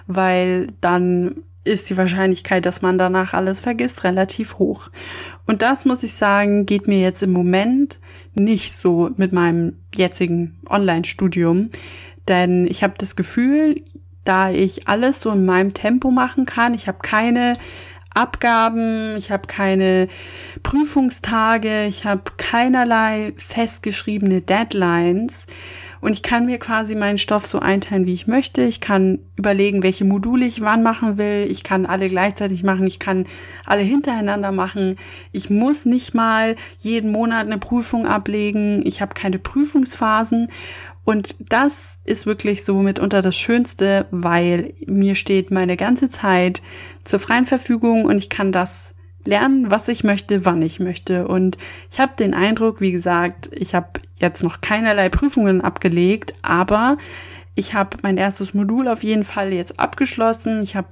weil 0.07 0.67
dann 0.81 1.43
ist 1.63 1.89
die 1.89 1.97
Wahrscheinlichkeit, 1.97 2.65
dass 2.65 2.81
man 2.81 2.97
danach 2.97 3.33
alles 3.33 3.61
vergisst, 3.61 4.03
relativ 4.03 4.57
hoch. 4.57 4.89
Und 5.45 5.61
das 5.61 5.85
muss 5.85 6.03
ich 6.03 6.13
sagen, 6.13 6.65
geht 6.65 6.87
mir 6.87 6.99
jetzt 6.99 7.21
im 7.21 7.31
Moment 7.31 7.99
nicht 8.33 8.73
so 8.73 9.09
mit 9.17 9.33
meinem 9.33 9.77
jetzigen 9.93 10.57
Online-Studium. 10.69 11.69
Denn 12.27 12.67
ich 12.67 12.83
habe 12.83 12.93
das 12.97 13.15
Gefühl, 13.15 13.81
da 14.23 14.49
ich 14.49 14.87
alles 14.87 15.19
so 15.19 15.31
in 15.31 15.45
meinem 15.45 15.73
Tempo 15.73 16.11
machen 16.11 16.45
kann, 16.45 16.73
ich 16.73 16.87
habe 16.87 16.99
keine 17.01 17.53
Abgaben, 18.13 19.17
ich 19.17 19.31
habe 19.31 19.47
keine 19.47 20.07
Prüfungstage, 20.61 21.85
ich 21.85 22.05
habe 22.05 22.23
keinerlei 22.37 23.33
festgeschriebene 23.37 24.41
Deadlines, 24.41 25.47
und 26.03 26.11
ich 26.11 26.21
kann 26.21 26.45
mir 26.45 26.59
quasi 26.59 26.95
meinen 26.95 27.17
Stoff 27.17 27.45
so 27.45 27.59
einteilen, 27.59 28.05
wie 28.05 28.13
ich 28.13 28.27
möchte. 28.27 28.61
Ich 28.63 28.81
kann 28.81 29.19
überlegen, 29.37 29.83
welche 29.83 30.03
Module 30.03 30.45
ich 30.45 30.59
wann 30.59 30.83
machen 30.83 31.17
will. 31.17 31.47
Ich 31.49 31.63
kann 31.63 31.85
alle 31.85 32.09
gleichzeitig 32.09 32.61
machen. 32.61 32.85
Ich 32.85 32.99
kann 32.99 33.25
alle 33.65 33.83
hintereinander 33.83 34.51
machen. 34.51 34.97
Ich 35.31 35.49
muss 35.49 35.85
nicht 35.85 36.13
mal 36.13 36.57
jeden 36.77 37.13
Monat 37.13 37.45
eine 37.45 37.57
Prüfung 37.57 38.05
ablegen. 38.05 38.85
Ich 38.85 38.99
habe 38.99 39.13
keine 39.13 39.39
Prüfungsphasen. 39.39 40.49
Und 41.05 41.35
das 41.39 41.99
ist 42.03 42.25
wirklich 42.25 42.65
so 42.65 42.81
mitunter 42.81 43.21
das 43.21 43.37
Schönste, 43.37 44.05
weil 44.11 44.73
mir 44.85 45.15
steht 45.15 45.51
meine 45.51 45.77
ganze 45.77 46.09
Zeit 46.09 46.61
zur 47.05 47.19
freien 47.19 47.45
Verfügung 47.45 48.03
und 48.03 48.17
ich 48.17 48.29
kann 48.29 48.51
das 48.51 48.93
lernen, 49.25 49.71
was 49.71 49.87
ich 49.87 50.03
möchte, 50.03 50.45
wann 50.45 50.61
ich 50.61 50.79
möchte. 50.79 51.27
Und 51.27 51.57
ich 51.91 51.99
habe 51.99 52.15
den 52.17 52.33
Eindruck, 52.33 52.81
wie 52.81 52.91
gesagt, 52.91 53.49
ich 53.53 53.75
habe 53.75 54.01
jetzt 54.19 54.43
noch 54.43 54.61
keinerlei 54.61 55.09
Prüfungen 55.09 55.61
abgelegt, 55.61 56.33
aber 56.41 56.97
ich 57.55 57.75
habe 57.75 57.97
mein 58.01 58.17
erstes 58.17 58.53
Modul 58.53 58.87
auf 58.87 59.03
jeden 59.03 59.23
Fall 59.23 59.53
jetzt 59.53 59.79
abgeschlossen. 59.79 60.63
Ich 60.63 60.75
habe 60.75 60.89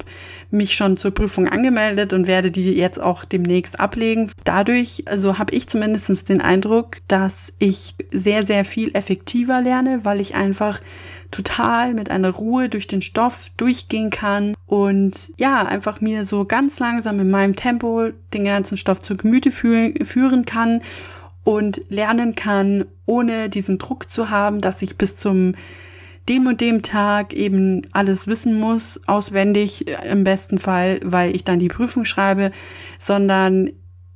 mich 0.51 0.75
schon 0.75 0.95
zur 0.95 1.11
Prüfung 1.11 1.47
angemeldet 1.47 2.13
und 2.13 2.27
werde 2.27 2.51
die 2.51 2.71
jetzt 2.73 2.99
auch 2.99 3.25
demnächst 3.25 3.79
ablegen. 3.79 4.31
Dadurch, 4.43 5.03
also 5.07 5.39
habe 5.39 5.55
ich 5.55 5.67
zumindest 5.67 6.29
den 6.29 6.41
Eindruck, 6.41 6.97
dass 7.07 7.53
ich 7.57 7.95
sehr, 8.11 8.45
sehr 8.45 8.63
viel 8.63 8.93
effektiver 8.95 9.59
lerne, 9.61 10.05
weil 10.05 10.19
ich 10.19 10.35
einfach 10.35 10.79
total 11.31 11.93
mit 11.95 12.11
einer 12.11 12.29
Ruhe 12.29 12.69
durch 12.69 12.87
den 12.87 13.01
Stoff 13.01 13.49
durchgehen 13.57 14.09
kann 14.09 14.53
und 14.67 15.31
ja, 15.37 15.65
einfach 15.65 16.01
mir 16.01 16.25
so 16.25 16.45
ganz 16.45 16.77
langsam 16.79 17.19
in 17.19 17.31
meinem 17.31 17.55
Tempo 17.55 18.09
den 18.33 18.45
ganzen 18.45 18.77
Stoff 18.77 18.99
zu 18.99 19.17
Gemüte 19.17 19.49
führen 19.49 20.45
kann 20.45 20.81
und 21.43 21.81
lernen 21.89 22.35
kann, 22.35 22.85
ohne 23.05 23.49
diesen 23.49 23.79
Druck 23.79 24.09
zu 24.09 24.29
haben, 24.29 24.61
dass 24.61 24.81
ich 24.81 24.97
bis 24.97 25.15
zum 25.15 25.53
dem 26.31 26.47
und 26.47 26.61
dem 26.61 26.81
Tag 26.81 27.33
eben 27.33 27.85
alles 27.91 28.25
wissen 28.25 28.57
muss, 28.57 29.01
auswendig 29.05 29.85
im 29.87 30.23
besten 30.23 30.59
Fall, 30.59 31.01
weil 31.03 31.35
ich 31.35 31.43
dann 31.43 31.59
die 31.59 31.67
Prüfung 31.67 32.05
schreibe, 32.05 32.51
sondern 32.97 33.71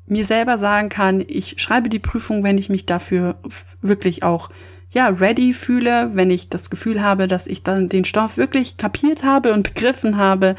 mir 0.07 0.23
selber 0.23 0.57
sagen 0.57 0.87
kann, 0.87 1.23
ich 1.27 1.55
schreibe 1.57 1.89
die 1.89 1.99
Prüfung, 1.99 2.43
wenn 2.43 2.57
ich 2.57 2.69
mich 2.69 2.85
dafür 2.85 3.35
wirklich 3.81 4.23
auch 4.23 4.49
ja 4.91 5.09
ready 5.09 5.51
fühle, 5.51 6.11
wenn 6.13 6.31
ich 6.31 6.47
das 6.49 6.69
Gefühl 6.69 7.01
habe, 7.01 7.27
dass 7.27 7.47
ich 7.47 7.63
dann 7.63 7.89
den 7.89 8.05
Stoff 8.05 8.37
wirklich 8.37 8.77
kapiert 8.77 9.23
habe 9.23 9.51
und 9.51 9.63
begriffen 9.63 10.15
habe 10.15 10.55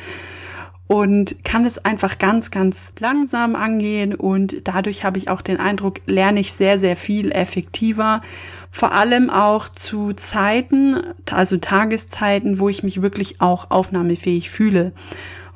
und 0.88 1.44
kann 1.44 1.64
es 1.64 1.84
einfach 1.84 2.18
ganz, 2.18 2.50
ganz 2.50 2.92
langsam 3.00 3.56
angehen 3.56 4.14
und 4.14 4.68
dadurch 4.68 5.04
habe 5.04 5.18
ich 5.18 5.28
auch 5.28 5.42
den 5.42 5.58
Eindruck, 5.58 6.00
lerne 6.06 6.40
ich 6.40 6.52
sehr, 6.52 6.78
sehr 6.78 6.96
viel 6.96 7.32
effektiver. 7.32 8.22
Vor 8.70 8.92
allem 8.92 9.30
auch 9.30 9.68
zu 9.68 10.12
Zeiten, 10.12 11.02
also 11.30 11.56
Tageszeiten, 11.56 12.60
wo 12.60 12.68
ich 12.68 12.82
mich 12.82 13.02
wirklich 13.02 13.40
auch 13.40 13.70
aufnahmefähig 13.70 14.50
fühle. 14.50 14.92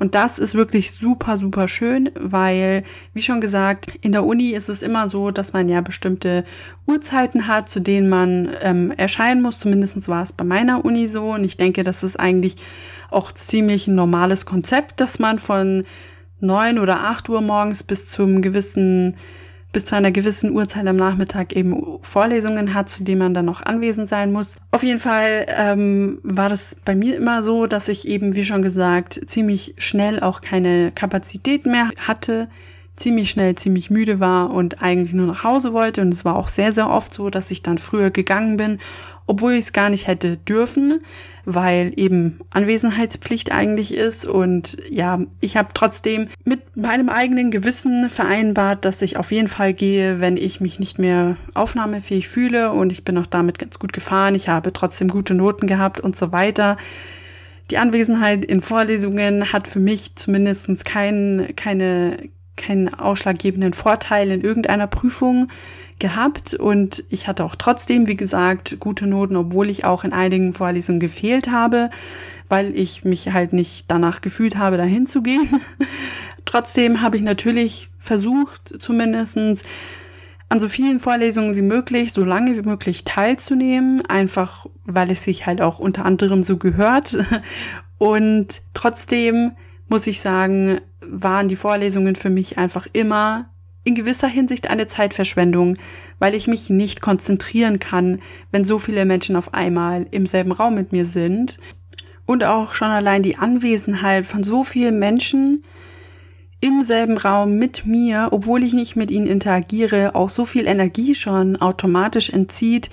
Und 0.01 0.15
das 0.15 0.39
ist 0.39 0.55
wirklich 0.55 0.93
super, 0.93 1.37
super 1.37 1.69
schön, 1.69 2.11
weil, 2.19 2.85
wie 3.13 3.21
schon 3.21 3.43
gesagt, 3.43 3.93
in 4.01 4.13
der 4.13 4.25
Uni 4.25 4.53
ist 4.53 4.71
es 4.71 4.81
immer 4.81 5.07
so, 5.09 5.31
dass 5.31 5.53
man 5.53 5.69
ja 5.69 5.83
bestimmte 5.83 6.45
Uhrzeiten 6.87 7.47
hat, 7.47 7.69
zu 7.69 7.81
denen 7.81 8.09
man 8.09 8.49
ähm, 8.63 8.93
erscheinen 8.93 9.43
muss. 9.43 9.59
Zumindest 9.59 10.09
war 10.09 10.23
es 10.23 10.33
bei 10.33 10.45
meiner 10.45 10.87
Uni 10.87 11.07
so. 11.07 11.35
Und 11.35 11.45
ich 11.45 11.59
denke, 11.59 11.85
das 11.85 12.03
ist 12.03 12.19
eigentlich 12.19 12.57
auch 13.11 13.33
ziemlich 13.33 13.87
ein 13.87 13.95
normales 13.95 14.47
Konzept, 14.47 15.00
dass 15.00 15.19
man 15.19 15.38
von 15.38 15.85
neun 16.40 16.79
oder 16.79 17.05
acht 17.05 17.29
Uhr 17.29 17.40
morgens 17.40 17.83
bis 17.83 18.09
zum 18.09 18.43
gewissen 18.43 19.17
bis 19.73 19.85
zu 19.85 19.95
einer 19.95 20.11
gewissen 20.11 20.50
Uhrzeit 20.50 20.87
am 20.87 20.97
Nachmittag 20.97 21.52
eben 21.52 21.99
Vorlesungen 22.02 22.75
hat, 22.75 22.88
zu 22.88 23.05
denen 23.05 23.21
man 23.21 23.35
dann 23.35 23.45
noch 23.45 23.62
anwesend 23.62 24.09
sein 24.09 24.33
muss. 24.33 24.57
Auf 24.73 24.83
jeden 24.83 24.99
Fall 24.99 25.47
ähm, 25.49 26.19
war 26.23 26.49
das 26.49 26.76
bei 26.85 26.97
mir 26.97 27.17
immer 27.17 27.43
so, 27.43 27.67
dass 27.67 27.88
ich 27.88 28.09
eben, 28.09 28.35
wie 28.35 28.45
schon 28.45 28.62
gesagt, 28.62 29.21
ziemlich 29.26 29.75
schnell 29.79 30.21
auch 30.21 30.40
keine 30.40 30.90
Kapazität 30.93 31.67
mehr 31.67 31.90
hatte, 31.99 32.49
ziemlich 32.97 33.31
schnell 33.31 33.55
ziemlich 33.55 33.90
müde 33.90 34.21
war 34.21 34.50
und 34.50 34.83
eigentlich 34.83 35.12
nur 35.12 35.26
nach 35.26 35.45
Hause 35.45 35.73
wollte. 35.73 36.02
Und 36.02 36.12
es 36.12 36.25
war 36.25 36.37
auch 36.37 36.49
sehr, 36.49 36.73
sehr 36.73 36.90
oft 36.90 37.14
so, 37.14 37.31
dass 37.31 37.50
ich 37.50 37.62
dann 37.62 37.79
früher 37.79 38.11
gegangen 38.11 38.57
bin 38.57 38.79
obwohl 39.31 39.53
ich 39.53 39.67
es 39.67 39.73
gar 39.73 39.91
nicht 39.91 40.09
hätte 40.09 40.39
dürfen, 40.39 41.05
weil 41.45 41.93
eben 41.95 42.41
Anwesenheitspflicht 42.51 43.53
eigentlich 43.53 43.95
ist. 43.95 44.27
Und 44.27 44.77
ja, 44.91 45.21
ich 45.41 45.57
habe 45.57 45.69
trotzdem 45.73 46.27
mit 46.45 46.77
meinem 46.77 47.09
eigenen 47.09 47.53
Gewissen 47.53 48.11
vereinbart, 48.11 48.85
dass 48.85 49.03
ich 49.03 49.17
auf 49.17 49.31
jeden 49.31 49.47
Fall 49.47 49.73
gehe, 49.73 50.19
wenn 50.19 50.37
ich 50.37 50.61
mich 50.61 50.81
nicht 50.81 50.99
mehr 50.99 51.37
aufnahmefähig 51.55 52.27
fühle. 52.27 52.73
Und 52.73 52.91
ich 52.91 53.05
bin 53.05 53.17
auch 53.19 53.27
damit 53.27 53.61
ganz 53.61 53.79
gut 53.79 53.93
gefahren. 53.93 54.35
Ich 54.35 54.49
habe 54.49 54.73
trotzdem 54.73 55.07
gute 55.07 55.35
Noten 55.35 55.69
gehabt 55.69 56.01
und 56.01 56.17
so 56.17 56.33
weiter. 56.33 56.77
Die 57.71 57.79
Anwesenheit 57.79 58.45
in 58.45 58.63
Vorlesungen 58.63 59.53
hat 59.53 59.69
für 59.69 59.79
mich 59.79 60.17
zumindest 60.17 60.85
kein, 60.85 61.53
keine, 61.55 62.29
keinen 62.57 62.93
ausschlaggebenden 62.93 63.75
Vorteil 63.75 64.33
in 64.33 64.41
irgendeiner 64.41 64.89
Prüfung 64.89 65.49
gehabt 66.00 66.54
und 66.54 67.04
ich 67.11 67.28
hatte 67.28 67.45
auch 67.45 67.54
trotzdem, 67.54 68.07
wie 68.07 68.16
gesagt, 68.16 68.80
gute 68.80 69.07
Noten, 69.07 69.37
obwohl 69.37 69.71
ich 69.71 69.85
auch 69.85 70.04
in 70.04 70.12
einigen 70.12 70.52
Vorlesungen 70.52 71.00
gefehlt 71.00 71.50
habe, 71.50 71.90
weil 72.49 72.76
ich 72.76 73.04
mich 73.04 73.33
halt 73.33 73.52
nicht 73.52 73.85
danach 73.88 74.21
gefühlt 74.21 74.57
habe, 74.57 74.76
dahin 74.76 75.07
zu 75.07 75.23
gehen. 75.23 75.61
trotzdem 76.45 77.00
habe 77.02 77.16
ich 77.16 77.23
natürlich 77.23 77.88
versucht, 77.99 78.83
zumindestens 78.83 79.62
an 80.49 80.59
so 80.59 80.69
vielen 80.69 80.99
Vorlesungen 80.99 81.54
wie 81.54 81.62
möglich, 81.62 82.12
so 82.12 82.25
lange 82.25 82.57
wie 82.57 82.69
möglich 82.69 83.04
teilzunehmen, 83.04 84.04
einfach 84.07 84.66
weil 84.85 85.11
es 85.12 85.23
sich 85.23 85.47
halt 85.47 85.62
auch 85.62 85.78
unter 85.78 86.04
anderem 86.04 86.42
so 86.42 86.57
gehört. 86.57 87.16
Und 87.99 88.62
trotzdem 88.75 89.52
muss 89.88 90.07
ich 90.07 90.21
sagen, 90.21 90.80
waren 91.00 91.49
die 91.49 91.57
Vorlesungen 91.57 92.16
für 92.16 92.30
mich 92.30 92.59
einfach 92.59 92.88
immer 92.92 93.50
in 93.85 93.95
gewisser 93.95 94.29
Hinsicht 94.29 94.69
eine 94.69 94.87
Zeitverschwendung, 94.87 95.77
weil 96.19 96.35
ich 96.35 96.47
mich 96.47 96.71
nicht 96.71 97.01
konzentrieren 97.01 97.79
kann, 97.79 98.21
wenn 98.51 98.65
so 98.65 98.79
viele 98.79 99.05
Menschen 99.05 99.37
auf 99.37 99.55
einmal 99.55 100.07
im 100.11 100.27
selben 100.27 100.53
Raum 100.53 100.75
mit 100.75 100.93
mir 100.93 101.05
sind. 101.05 101.59
Und 102.27 102.45
auch 102.45 102.75
schon 102.75 102.89
allein 102.89 103.23
die 103.23 103.37
Anwesenheit 103.37 104.27
von 104.27 104.45
so 104.45 104.63
vielen 104.63 104.99
Menschen 104.99 105.65
im 106.61 106.85
selben 106.85 107.17
Raum 107.17 107.57
mit 107.57 107.87
mir, 107.87 108.29
obwohl 108.33 108.63
ich 108.63 108.75
nicht 108.75 108.95
mit 108.95 109.11
ihnen 109.11 109.27
interagiere, 109.27 110.15
auch 110.15 110.29
so 110.29 110.45
viel 110.45 110.67
Energie 110.67 111.15
schon 111.15 111.57
automatisch 111.57 112.31
entzieht, 112.31 112.91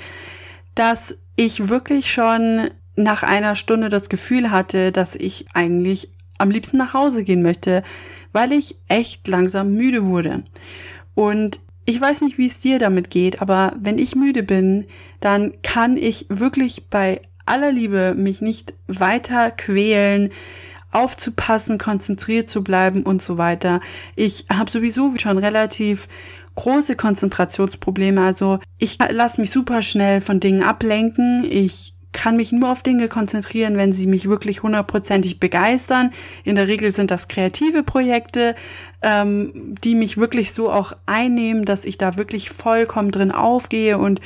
dass 0.74 1.18
ich 1.36 1.68
wirklich 1.68 2.12
schon 2.12 2.70
nach 2.96 3.24
einer 3.24 3.56
Stunde 3.56 3.90
das 3.90 4.10
Gefühl 4.10 4.52
hatte, 4.52 4.92
dass 4.92 5.16
ich 5.16 5.46
eigentlich 5.54 6.14
am 6.38 6.50
liebsten 6.50 6.78
nach 6.78 6.94
Hause 6.94 7.24
gehen 7.24 7.42
möchte, 7.42 7.84
weil 8.32 8.52
ich 8.52 8.76
echt 8.88 9.28
langsam 9.28 9.74
müde 9.74 10.06
wurde. 10.06 10.44
Und 11.16 11.60
ich 11.86 12.00
weiß 12.00 12.22
nicht, 12.22 12.38
wie 12.38 12.48
es 12.48 12.60
dir 12.60 12.80
damit 12.80 13.10
geht, 13.10 13.42
aber 13.42 13.74
wenn 13.80 13.98
ich 13.98 14.16
müde 14.16 14.44
bin, 14.44 14.86
dann 15.20 15.54
kann 15.62 15.96
ich 15.98 16.26
wirklich 16.30 16.88
bei 16.90 17.22
aller 17.46 17.72
Liebe 17.72 18.14
mich 18.16 18.42
nicht 18.42 18.74
weiter 18.88 19.52
quälen, 19.52 20.32
aufzupassen, 20.92 21.78
konzentriert 21.78 22.50
zu 22.50 22.64
bleiben 22.64 23.04
und 23.04 23.22
so 23.22 23.38
weiter. 23.38 23.82
Ich 24.16 24.46
habe 24.52 24.70
sowieso 24.72 25.14
schon 25.18 25.38
relativ 25.38 26.08
große 26.56 26.96
Konzentrationsprobleme. 26.96 28.22
Also 28.22 28.60
ich 28.78 28.98
lasse 29.10 29.40
mich 29.40 29.52
super 29.52 29.82
schnell 29.82 30.22
von 30.22 30.40
Dingen 30.40 30.64
ablenken. 30.64 31.46
Ich 31.50 31.94
kann 32.18 32.36
mich 32.36 32.52
nur 32.52 32.72
auf 32.72 32.82
Dinge 32.82 33.10
konzentrieren, 33.10 33.78
wenn 33.78 33.94
sie 33.94 34.08
mich 34.08 34.28
wirklich 34.28 34.64
hundertprozentig 34.64 35.40
begeistern. 35.40 36.12
In 36.44 36.56
der 36.56 36.68
Regel 36.68 36.90
sind 36.90 37.12
das 37.12 37.28
kreative 37.28 37.84
Projekte, 37.84 38.56
ähm, 39.04 39.76
die 39.84 39.94
mich 39.94 40.18
wirklich 40.18 40.52
so 40.52 40.72
auch 40.72 40.94
einnehmen, 41.06 41.64
dass 41.64 41.86
ich 41.86 42.00
da 42.00 42.18
wirklich 42.18 42.50
vollkommen 42.50 43.12
drin 43.12 43.32
aufgehe 43.32 44.00
und 44.00 44.20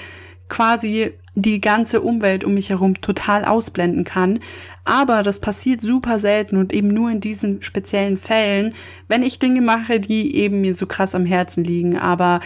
quasi 0.47 1.11
die 1.35 1.59
ganze 1.59 1.99
Umwelt 1.99 2.45
um 2.45 2.53
mich 2.53 2.69
herum 2.69 3.01
total 3.01 3.43
ausblenden 3.43 4.05
kann. 4.05 4.39
Aber 4.85 5.21
das 5.21 5.39
passiert 5.39 5.81
super 5.81 6.17
selten 6.17 6.55
und 6.55 6.71
eben 6.71 6.87
nur 6.87 7.11
in 7.11 7.19
diesen 7.19 7.61
speziellen 7.61 8.17
Fällen, 8.17 8.73
wenn 9.09 9.21
ich 9.21 9.37
Dinge 9.37 9.59
mache, 9.61 9.99
die 9.99 10.33
eben 10.37 10.61
mir 10.61 10.75
so 10.75 10.85
krass 10.85 11.13
am 11.13 11.25
Herzen 11.25 11.65
liegen. 11.65 11.97
Aber 11.97 12.39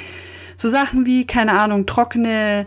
so 0.58 0.70
Sachen 0.70 1.06
wie, 1.06 1.28
keine 1.28 1.60
Ahnung, 1.60 1.86
trockene 1.86 2.66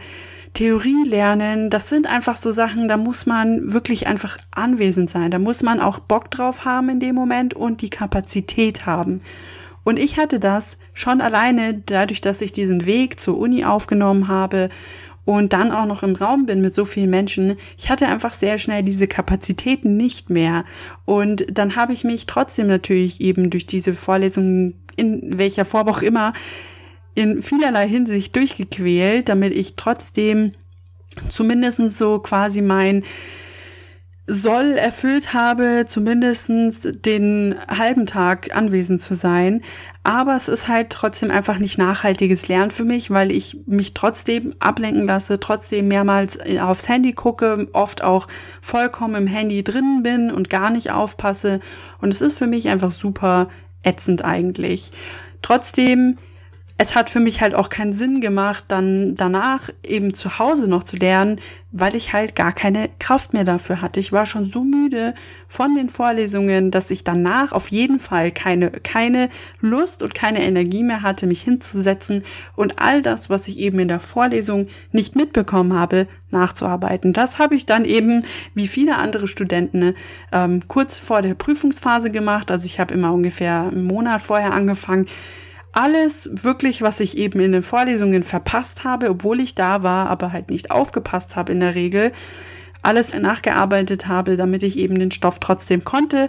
Theorie 0.58 1.04
lernen, 1.04 1.70
das 1.70 1.88
sind 1.88 2.08
einfach 2.08 2.36
so 2.36 2.50
Sachen, 2.50 2.88
da 2.88 2.96
muss 2.96 3.26
man 3.26 3.72
wirklich 3.72 4.08
einfach 4.08 4.38
anwesend 4.50 5.08
sein. 5.08 5.30
Da 5.30 5.38
muss 5.38 5.62
man 5.62 5.78
auch 5.78 6.00
Bock 6.00 6.32
drauf 6.32 6.64
haben 6.64 6.88
in 6.88 6.98
dem 6.98 7.14
Moment 7.14 7.54
und 7.54 7.80
die 7.80 7.90
Kapazität 7.90 8.84
haben. 8.84 9.20
Und 9.84 10.00
ich 10.00 10.16
hatte 10.16 10.40
das 10.40 10.76
schon 10.94 11.20
alleine 11.20 11.74
dadurch, 11.86 12.20
dass 12.20 12.40
ich 12.40 12.50
diesen 12.50 12.86
Weg 12.86 13.20
zur 13.20 13.38
Uni 13.38 13.64
aufgenommen 13.64 14.26
habe 14.26 14.68
und 15.24 15.52
dann 15.52 15.70
auch 15.70 15.86
noch 15.86 16.02
im 16.02 16.16
Raum 16.16 16.46
bin 16.46 16.60
mit 16.60 16.74
so 16.74 16.84
vielen 16.84 17.10
Menschen. 17.10 17.56
Ich 17.76 17.88
hatte 17.88 18.08
einfach 18.08 18.32
sehr 18.32 18.58
schnell 18.58 18.82
diese 18.82 19.06
Kapazitäten 19.06 19.96
nicht 19.96 20.28
mehr. 20.28 20.64
Und 21.04 21.46
dann 21.52 21.76
habe 21.76 21.92
ich 21.92 22.02
mich 22.02 22.26
trotzdem 22.26 22.66
natürlich 22.66 23.20
eben 23.20 23.50
durch 23.50 23.66
diese 23.66 23.94
Vorlesungen 23.94 24.74
in 24.96 25.38
welcher 25.38 25.64
Form 25.64 25.86
auch 25.86 26.02
immer 26.02 26.32
in 27.18 27.42
vielerlei 27.42 27.88
Hinsicht 27.88 28.36
durchgequält, 28.36 29.28
damit 29.28 29.52
ich 29.52 29.74
trotzdem 29.74 30.52
zumindest 31.30 31.80
so 31.90 32.20
quasi 32.20 32.62
mein 32.62 33.02
soll 34.30 34.72
erfüllt 34.72 35.32
habe, 35.32 35.86
zumindest 35.88 36.50
den 37.04 37.56
halben 37.66 38.06
Tag 38.06 38.54
anwesend 38.54 39.00
zu 39.00 39.16
sein. 39.16 39.62
Aber 40.04 40.36
es 40.36 40.48
ist 40.48 40.68
halt 40.68 40.90
trotzdem 40.90 41.32
einfach 41.32 41.58
nicht 41.58 41.76
nachhaltiges 41.76 42.46
Lernen 42.46 42.70
für 42.70 42.84
mich, 42.84 43.10
weil 43.10 43.32
ich 43.32 43.56
mich 43.66 43.94
trotzdem 43.94 44.54
ablenken 44.60 45.06
lasse, 45.06 45.40
trotzdem 45.40 45.88
mehrmals 45.88 46.38
aufs 46.60 46.88
Handy 46.88 47.14
gucke, 47.14 47.66
oft 47.72 48.04
auch 48.04 48.28
vollkommen 48.60 49.16
im 49.16 49.26
Handy 49.26 49.64
drin 49.64 50.02
bin 50.04 50.30
und 50.30 50.50
gar 50.50 50.70
nicht 50.70 50.92
aufpasse. 50.92 51.58
Und 52.00 52.10
es 52.10 52.20
ist 52.20 52.38
für 52.38 52.46
mich 52.46 52.68
einfach 52.68 52.92
super 52.92 53.48
ätzend 53.82 54.24
eigentlich. 54.24 54.92
Trotzdem 55.42 56.18
es 56.80 56.94
hat 56.94 57.10
für 57.10 57.18
mich 57.18 57.40
halt 57.40 57.56
auch 57.56 57.70
keinen 57.70 57.92
Sinn 57.92 58.20
gemacht, 58.20 58.66
dann 58.68 59.16
danach 59.16 59.68
eben 59.82 60.14
zu 60.14 60.38
Hause 60.38 60.68
noch 60.68 60.84
zu 60.84 60.96
lernen, 60.96 61.40
weil 61.72 61.96
ich 61.96 62.12
halt 62.12 62.36
gar 62.36 62.52
keine 62.52 62.88
Kraft 63.00 63.32
mehr 63.32 63.42
dafür 63.42 63.82
hatte. 63.82 63.98
Ich 63.98 64.12
war 64.12 64.26
schon 64.26 64.44
so 64.44 64.62
müde 64.62 65.14
von 65.48 65.74
den 65.74 65.90
Vorlesungen, 65.90 66.70
dass 66.70 66.92
ich 66.92 67.02
danach 67.02 67.50
auf 67.50 67.68
jeden 67.68 67.98
Fall 67.98 68.30
keine, 68.30 68.70
keine 68.70 69.28
Lust 69.60 70.04
und 70.04 70.14
keine 70.14 70.40
Energie 70.44 70.84
mehr 70.84 71.02
hatte, 71.02 71.26
mich 71.26 71.42
hinzusetzen 71.42 72.22
und 72.54 72.78
all 72.78 73.02
das, 73.02 73.28
was 73.28 73.48
ich 73.48 73.58
eben 73.58 73.80
in 73.80 73.88
der 73.88 74.00
Vorlesung 74.00 74.68
nicht 74.92 75.16
mitbekommen 75.16 75.72
habe, 75.72 76.06
nachzuarbeiten. 76.30 77.12
Das 77.12 77.40
habe 77.40 77.56
ich 77.56 77.66
dann 77.66 77.84
eben, 77.84 78.24
wie 78.54 78.68
viele 78.68 78.98
andere 78.98 79.26
Studenten, 79.26 79.96
ähm, 80.30 80.62
kurz 80.68 80.96
vor 80.96 81.22
der 81.22 81.34
Prüfungsphase 81.34 82.12
gemacht. 82.12 82.52
Also 82.52 82.66
ich 82.66 82.78
habe 82.78 82.94
immer 82.94 83.12
ungefähr 83.12 83.62
einen 83.62 83.82
Monat 83.82 84.22
vorher 84.22 84.52
angefangen, 84.52 85.06
alles 85.72 86.28
wirklich, 86.32 86.82
was 86.82 87.00
ich 87.00 87.16
eben 87.16 87.40
in 87.40 87.52
den 87.52 87.62
Vorlesungen 87.62 88.24
verpasst 88.24 88.84
habe, 88.84 89.10
obwohl 89.10 89.40
ich 89.40 89.54
da 89.54 89.82
war, 89.82 90.08
aber 90.08 90.32
halt 90.32 90.50
nicht 90.50 90.70
aufgepasst 90.70 91.36
habe 91.36 91.52
in 91.52 91.60
der 91.60 91.74
Regel, 91.74 92.12
alles 92.82 93.14
nachgearbeitet 93.14 94.06
habe, 94.06 94.36
damit 94.36 94.62
ich 94.62 94.78
eben 94.78 94.98
den 94.98 95.10
Stoff 95.10 95.40
trotzdem 95.40 95.84
konnte. 95.84 96.28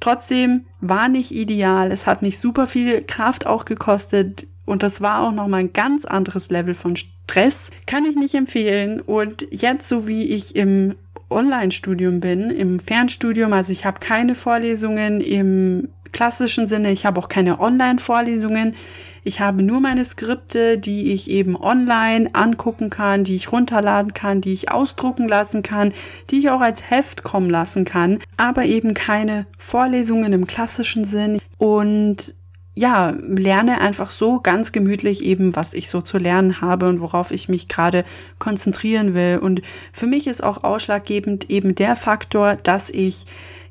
Trotzdem 0.00 0.64
war 0.80 1.08
nicht 1.08 1.30
ideal. 1.30 1.92
Es 1.92 2.06
hat 2.06 2.22
mich 2.22 2.38
super 2.38 2.66
viel 2.66 3.02
Kraft 3.02 3.46
auch 3.46 3.64
gekostet. 3.64 4.46
Und 4.64 4.82
das 4.82 5.00
war 5.00 5.20
auch 5.20 5.32
nochmal 5.32 5.60
ein 5.60 5.72
ganz 5.72 6.04
anderes 6.04 6.50
Level 6.50 6.74
von 6.74 6.96
Stress. 6.96 7.70
Kann 7.86 8.06
ich 8.06 8.16
nicht 8.16 8.34
empfehlen. 8.34 9.00
Und 9.00 9.46
jetzt, 9.50 9.88
so 9.88 10.06
wie 10.06 10.24
ich 10.24 10.56
im 10.56 10.94
Online-Studium 11.28 12.20
bin, 12.20 12.50
im 12.50 12.80
Fernstudium. 12.80 13.52
Also 13.52 13.72
ich 13.72 13.84
habe 13.84 14.00
keine 14.00 14.34
Vorlesungen 14.34 15.20
im 15.20 15.88
klassischen 16.12 16.66
Sinne. 16.66 16.90
Ich 16.90 17.06
habe 17.06 17.20
auch 17.20 17.28
keine 17.28 17.60
Online-Vorlesungen. 17.60 18.74
Ich 19.22 19.40
habe 19.40 19.62
nur 19.62 19.80
meine 19.80 20.04
Skripte, 20.04 20.78
die 20.78 21.12
ich 21.12 21.30
eben 21.30 21.56
online 21.56 22.30
angucken 22.32 22.88
kann, 22.88 23.24
die 23.24 23.36
ich 23.36 23.52
runterladen 23.52 24.14
kann, 24.14 24.40
die 24.40 24.52
ich 24.52 24.70
ausdrucken 24.70 25.28
lassen 25.28 25.62
kann, 25.62 25.92
die 26.30 26.38
ich 26.38 26.50
auch 26.50 26.60
als 26.60 26.90
Heft 26.90 27.22
kommen 27.22 27.50
lassen 27.50 27.84
kann, 27.84 28.18
aber 28.36 28.64
eben 28.64 28.94
keine 28.94 29.46
Vorlesungen 29.58 30.32
im 30.32 30.46
klassischen 30.46 31.04
Sinn. 31.04 31.38
Und 31.58 32.34
ja, 32.74 33.14
lerne 33.20 33.80
einfach 33.80 34.10
so 34.10 34.38
ganz 34.40 34.72
gemütlich 34.72 35.22
eben, 35.22 35.54
was 35.54 35.74
ich 35.74 35.90
so 35.90 36.00
zu 36.00 36.16
lernen 36.16 36.62
habe 36.62 36.88
und 36.88 37.00
worauf 37.00 37.30
ich 37.30 37.48
mich 37.48 37.68
gerade 37.68 38.04
konzentrieren 38.38 39.12
will. 39.12 39.38
Und 39.42 39.60
für 39.92 40.06
mich 40.06 40.26
ist 40.26 40.42
auch 40.42 40.64
ausschlaggebend 40.64 41.50
eben 41.50 41.74
der 41.74 41.94
Faktor, 41.94 42.56
dass 42.56 42.88
ich 42.88 43.26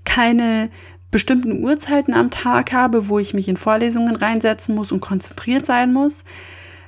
keine 0.06 0.70
bestimmten 1.12 1.64
Uhrzeiten 1.64 2.14
am 2.14 2.30
Tag 2.30 2.72
habe, 2.72 3.10
wo 3.10 3.20
ich 3.20 3.34
mich 3.34 3.48
in 3.48 3.58
Vorlesungen 3.58 4.16
reinsetzen 4.16 4.76
muss 4.76 4.92
und 4.92 5.02
konzentriert 5.02 5.66
sein 5.66 5.94
muss, 5.94 6.24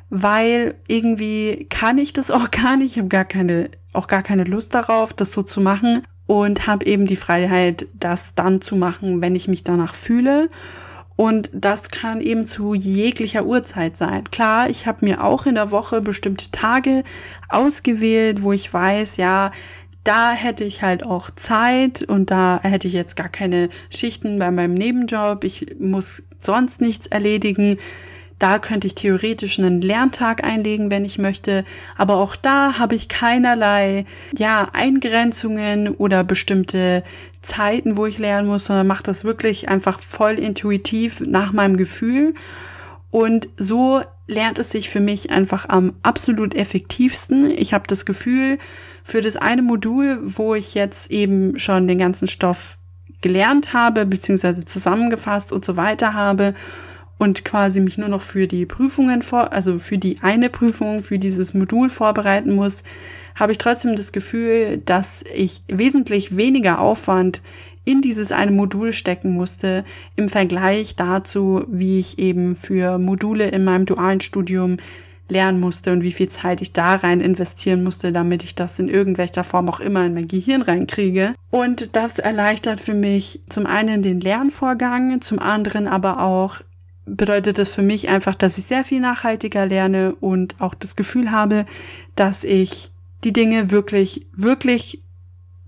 weil 0.10 0.76
irgendwie 0.88 1.68
kann 1.70 1.98
ich 1.98 2.14
das 2.14 2.32
auch 2.32 2.52
gar 2.52 2.78
nicht, 2.78 2.92
ich 2.92 2.98
habe 3.00 3.10
gar 3.10 3.26
keine, 3.26 3.70
auch 3.94 4.08
gar 4.08 4.24
keine 4.24 4.44
Lust 4.44 4.76
darauf, 4.76 5.14
das 5.14 5.32
so 5.32 5.44
zu 5.44 5.62
machen 5.62 6.04
und 6.28 6.68
habe 6.68 6.86
eben 6.86 7.08
die 7.08 7.16
Freiheit, 7.16 7.88
das 7.94 8.36
dann 8.36 8.62
zu 8.62 8.76
machen, 8.76 9.22
wenn 9.22 9.36
ich 9.36 9.48
mich 9.48 9.64
danach 9.64 9.96
fühle. 9.96 10.50
Und 11.18 11.52
das 11.54 11.92
kann 11.92 12.22
eben 12.22 12.48
zu 12.48 12.74
jeglicher 12.74 13.46
Uhrzeit 13.46 13.96
sein. 13.96 14.24
Klar, 14.32 14.70
ich 14.70 14.88
habe 14.88 15.06
mir 15.06 15.24
auch 15.24 15.46
in 15.46 15.56
der 15.56 15.70
Woche 15.70 16.02
bestimmte 16.02 16.50
Tage 16.52 17.04
ausgewählt, 17.50 18.42
wo 18.42 18.54
ich 18.54 18.74
weiß, 18.74 19.18
ja, 19.18 19.52
da 20.04 20.32
hätte 20.32 20.64
ich 20.64 20.82
halt 20.82 21.06
auch 21.06 21.30
Zeit 21.32 22.04
und 22.04 22.32
da 22.32 22.60
hätte 22.64 22.88
ich 22.88 22.94
jetzt 22.94 23.16
gar 23.16 23.30
keine 23.30 23.70
Schichten 23.90 24.40
bei 24.40 24.50
meinem 24.50 24.74
Nebenjob. 24.74 25.44
Ich 25.44 25.76
muss 25.80 26.24
sonst 26.40 26.82
nichts 26.82 27.08
erledigen. 27.08 27.78
Da 28.40 28.58
könnte 28.58 28.88
ich 28.88 28.96
theoretisch 28.96 29.60
einen 29.60 29.82
Lerntag 29.82 30.44
einlegen, 30.44 30.90
wenn 30.90 31.06
ich 31.06 31.20
möchte. 31.20 31.64
Aber 31.96 32.18
auch 32.18 32.36
da 32.36 32.80
habe 32.80 32.96
ich 32.96 33.08
keinerlei, 33.08 34.06
ja, 34.36 34.70
Eingrenzungen 34.74 35.90
oder 35.90 36.24
bestimmte 36.24 37.04
Zeiten, 37.44 37.98
wo 37.98 38.08
ich 38.08 38.18
lernen 38.18 38.48
muss, 38.48 38.66
sondern 38.66 38.88
mache 38.88 39.04
das 39.04 39.24
wirklich 39.24 39.70
einfach 39.70 40.00
voll 40.00 40.40
intuitiv 40.40 41.22
nach 41.22 41.54
meinem 41.54 41.78
Gefühl. 41.78 42.34
Und 43.12 43.50
so 43.58 44.02
lernt 44.32 44.58
es 44.60 44.72
sich 44.72 44.90
für 44.90 45.02
mich 45.02 45.30
einfach 45.30 45.68
am 45.70 45.94
absolut 46.02 46.56
effektivsten. 46.56 47.52
Ich 47.52 47.74
habe 47.74 47.84
das 47.88 48.06
Gefühl, 48.06 48.58
für 49.04 49.22
das 49.22 49.36
eine 49.36 49.62
Modul, 49.62 50.20
wo 50.24 50.56
ich 50.56 50.74
jetzt 50.74 51.12
eben 51.12 51.60
schon 51.60 51.88
den 51.88 51.98
ganzen 51.98 52.28
Stoff 52.28 52.78
gelernt 53.22 53.74
habe, 53.74 54.06
beziehungsweise 54.06 54.66
zusammengefasst 54.66 55.52
und 55.52 55.66
so 55.66 55.76
weiter 55.76 56.14
habe 56.14 56.56
und 57.18 57.46
quasi 57.46 57.82
mich 57.82 57.98
nur 57.98 58.10
noch 58.10 58.22
für 58.22 58.48
die 58.48 58.66
Prüfungen 58.66 59.22
vor, 59.22 59.52
also 59.52 59.78
für 59.78 59.98
die 59.98 60.18
eine 60.22 60.50
Prüfung, 60.50 61.04
für 61.04 61.20
dieses 61.20 61.54
Modul 61.54 61.90
vorbereiten 61.90 62.56
muss, 62.56 62.84
habe 63.36 63.52
ich 63.52 63.58
trotzdem 63.58 63.96
das 63.96 64.12
Gefühl, 64.12 64.82
dass 64.86 65.24
ich 65.34 65.62
wesentlich 65.68 66.36
weniger 66.36 66.80
Aufwand 66.80 67.42
in 67.84 68.02
dieses 68.02 68.32
eine 68.32 68.52
Modul 68.52 68.94
stecken 68.94 69.34
musste 69.34 69.84
im 70.16 70.30
Vergleich 70.30 70.96
dazu, 70.96 71.66
wie 71.68 72.00
ich 72.00 72.20
eben 72.20 72.56
für 72.56 72.98
Module 72.98 73.50
in 73.50 73.64
meinem 73.64 73.86
dualen 73.86 74.22
Studium 74.22 74.78
lernen 75.32 75.60
musste 75.60 75.94
und 75.94 76.04
wie 76.04 76.12
viel 76.12 76.30
Zeit 76.30 76.62
ich 76.62 76.74
da 76.74 76.96
rein 76.96 77.22
investieren 77.22 77.84
musste, 77.84 78.12
damit 78.12 78.44
ich 78.44 78.54
das 78.54 78.78
in 78.78 78.90
irgendwelcher 78.90 79.44
Form 79.44 79.70
auch 79.70 79.80
immer 79.80 80.06
in 80.06 80.14
mein 80.14 80.28
Gehirn 80.28 80.62
reinkriege. 80.62 81.34
Und 81.50 81.96
das 81.96 82.20
erleichtert 82.20 82.82
für 82.82 82.94
mich 82.94 83.42
zum 83.50 83.66
einen 83.66 84.04
den 84.04 84.20
Lernvorgang, 84.20 85.22
zum 85.22 85.40
anderen 85.40 85.88
aber 85.88 86.22
auch 86.22 86.62
bedeutet 87.06 87.58
das 87.58 87.70
für 87.70 87.82
mich 87.82 88.10
einfach, 88.10 88.36
dass 88.36 88.58
ich 88.58 88.66
sehr 88.66 88.84
viel 88.84 89.00
nachhaltiger 89.00 89.66
lerne 89.66 90.14
und 90.16 90.60
auch 90.60 90.76
das 90.76 90.96
Gefühl 90.96 91.32
habe, 91.32 91.66
dass 92.16 92.44
ich 92.44 92.92
die 93.24 93.34
Dinge 93.34 93.72
wirklich, 93.72 94.28
wirklich 94.34 95.02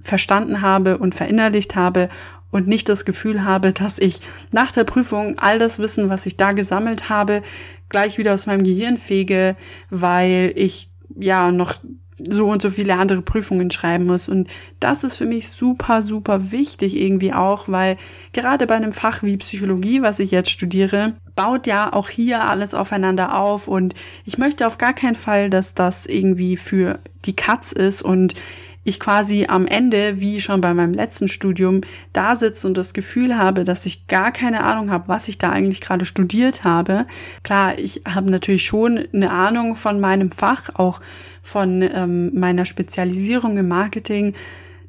verstanden 0.04 0.62
habe 0.62 0.98
und 0.98 1.16
verinnerlicht 1.16 1.76
habe 1.76 2.10
und 2.52 2.68
nicht 2.68 2.88
das 2.88 3.04
Gefühl 3.04 3.44
habe, 3.44 3.74
dass 3.74 3.98
ich 3.98 4.20
nach 4.52 4.72
der 4.72 4.84
Prüfung 4.84 5.39
all 5.39 5.58
das 5.58 5.80
Wissen, 5.80 6.10
was 6.10 6.26
ich 6.26 6.38
da 6.38 6.52
gesammelt 6.52 7.10
habe, 7.10 7.42
gleich 7.89 8.18
wieder 8.18 8.34
aus 8.34 8.46
meinem 8.46 8.63
Gehirn 8.63 8.98
fege, 8.98 9.56
weil 9.89 10.54
ich 10.56 10.89
ja 11.16 11.52
noch 11.52 11.76
so 12.20 12.48
und 12.48 12.62
so 12.62 12.70
viele 12.70 12.96
andere 12.96 13.22
Prüfungen 13.22 13.72
schreiben 13.72 14.06
muss. 14.06 14.30
Und 14.30 14.48
das 14.80 15.04
ist 15.04 15.18
für 15.18 15.26
mich 15.26 15.50
super, 15.50 16.02
super 16.02 16.52
wichtig 16.52 16.96
irgendwie 16.96 17.34
auch, 17.34 17.68
weil 17.68 17.98
gerade 18.34 18.68
bei 18.68 18.76
einem 18.76 18.92
Fach 18.92 19.24
wie 19.24 19.38
Psychologie, 19.38 20.02
was 20.02 20.20
ich 20.20 20.32
jetzt 20.32 20.52
studiere, 20.52 21.13
baut 21.36 21.68
ja 21.68 21.92
auch 21.92 22.10
hier 22.10 22.44
alles 22.44 22.74
aufeinander 22.74 23.36
auf. 23.39 23.68
Und 23.68 23.96
ich 24.26 24.38
möchte 24.38 24.68
auf 24.68 24.78
gar 24.78 24.94
keinen 24.94 25.16
Fall, 25.16 25.50
dass 25.50 25.74
das 25.74 26.06
irgendwie 26.06 26.58
für 26.58 27.00
die 27.26 27.36
Katz 27.36 27.72
ist 27.72 28.02
und 28.02 28.36
ich 28.84 29.00
quasi 29.00 29.46
am 29.48 29.65
Ende, 29.65 30.19
wie 30.19 30.41
schon 30.41 30.62
bei 30.62 30.74
meinem 30.74 30.93
letzten 30.93 31.28
Studium, 31.28 31.82
da 32.12 32.36
sitze 32.36 32.67
und 32.67 32.76
das 32.76 32.93
Gefühl 32.93 33.38
habe, 33.38 33.63
dass 33.63 33.86
ich 33.86 34.08
gar 34.08 34.32
keine 34.32 34.63
Ahnung 34.63 34.91
habe, 34.91 35.08
was 35.08 35.28
ich 35.28 35.38
da 35.38 35.52
eigentlich 35.52 35.82
gerade 35.82 36.06
studiert 36.06 36.63
habe. 36.63 37.06
Klar, 37.43 37.78
ich 37.80 38.02
habe 38.06 38.30
natürlich 38.30 38.65
schon 38.65 39.06
eine 39.13 39.32
Ahnung 39.32 39.76
von 39.76 40.00
meinem 40.00 40.32
Fach, 40.32 40.69
auch 40.76 41.00
von 41.41 41.82
ähm, 41.82 42.32
meiner 42.38 42.65
Spezialisierung 42.65 43.58
im 43.58 43.67
Marketing. 43.67 44.34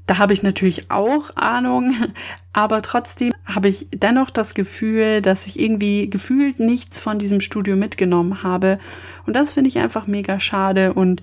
Da 0.06 0.18
habe 0.18 0.34
ich 0.34 0.42
natürlich 0.42 0.90
auch 0.90 1.34
Ahnung, 1.36 1.94
aber 2.52 2.82
trotzdem 2.82 3.32
habe 3.44 3.68
ich 3.68 3.88
dennoch 3.92 4.30
das 4.30 4.54
Gefühl, 4.54 5.22
dass 5.22 5.46
ich 5.46 5.58
irgendwie 5.58 6.10
gefühlt 6.10 6.58
nichts 6.58 6.98
von 6.98 7.18
diesem 7.18 7.40
Studio 7.40 7.76
mitgenommen 7.76 8.42
habe. 8.42 8.78
Und 9.26 9.34
das 9.34 9.52
finde 9.52 9.68
ich 9.68 9.78
einfach 9.78 10.06
mega 10.06 10.40
schade. 10.40 10.92
Und 10.92 11.22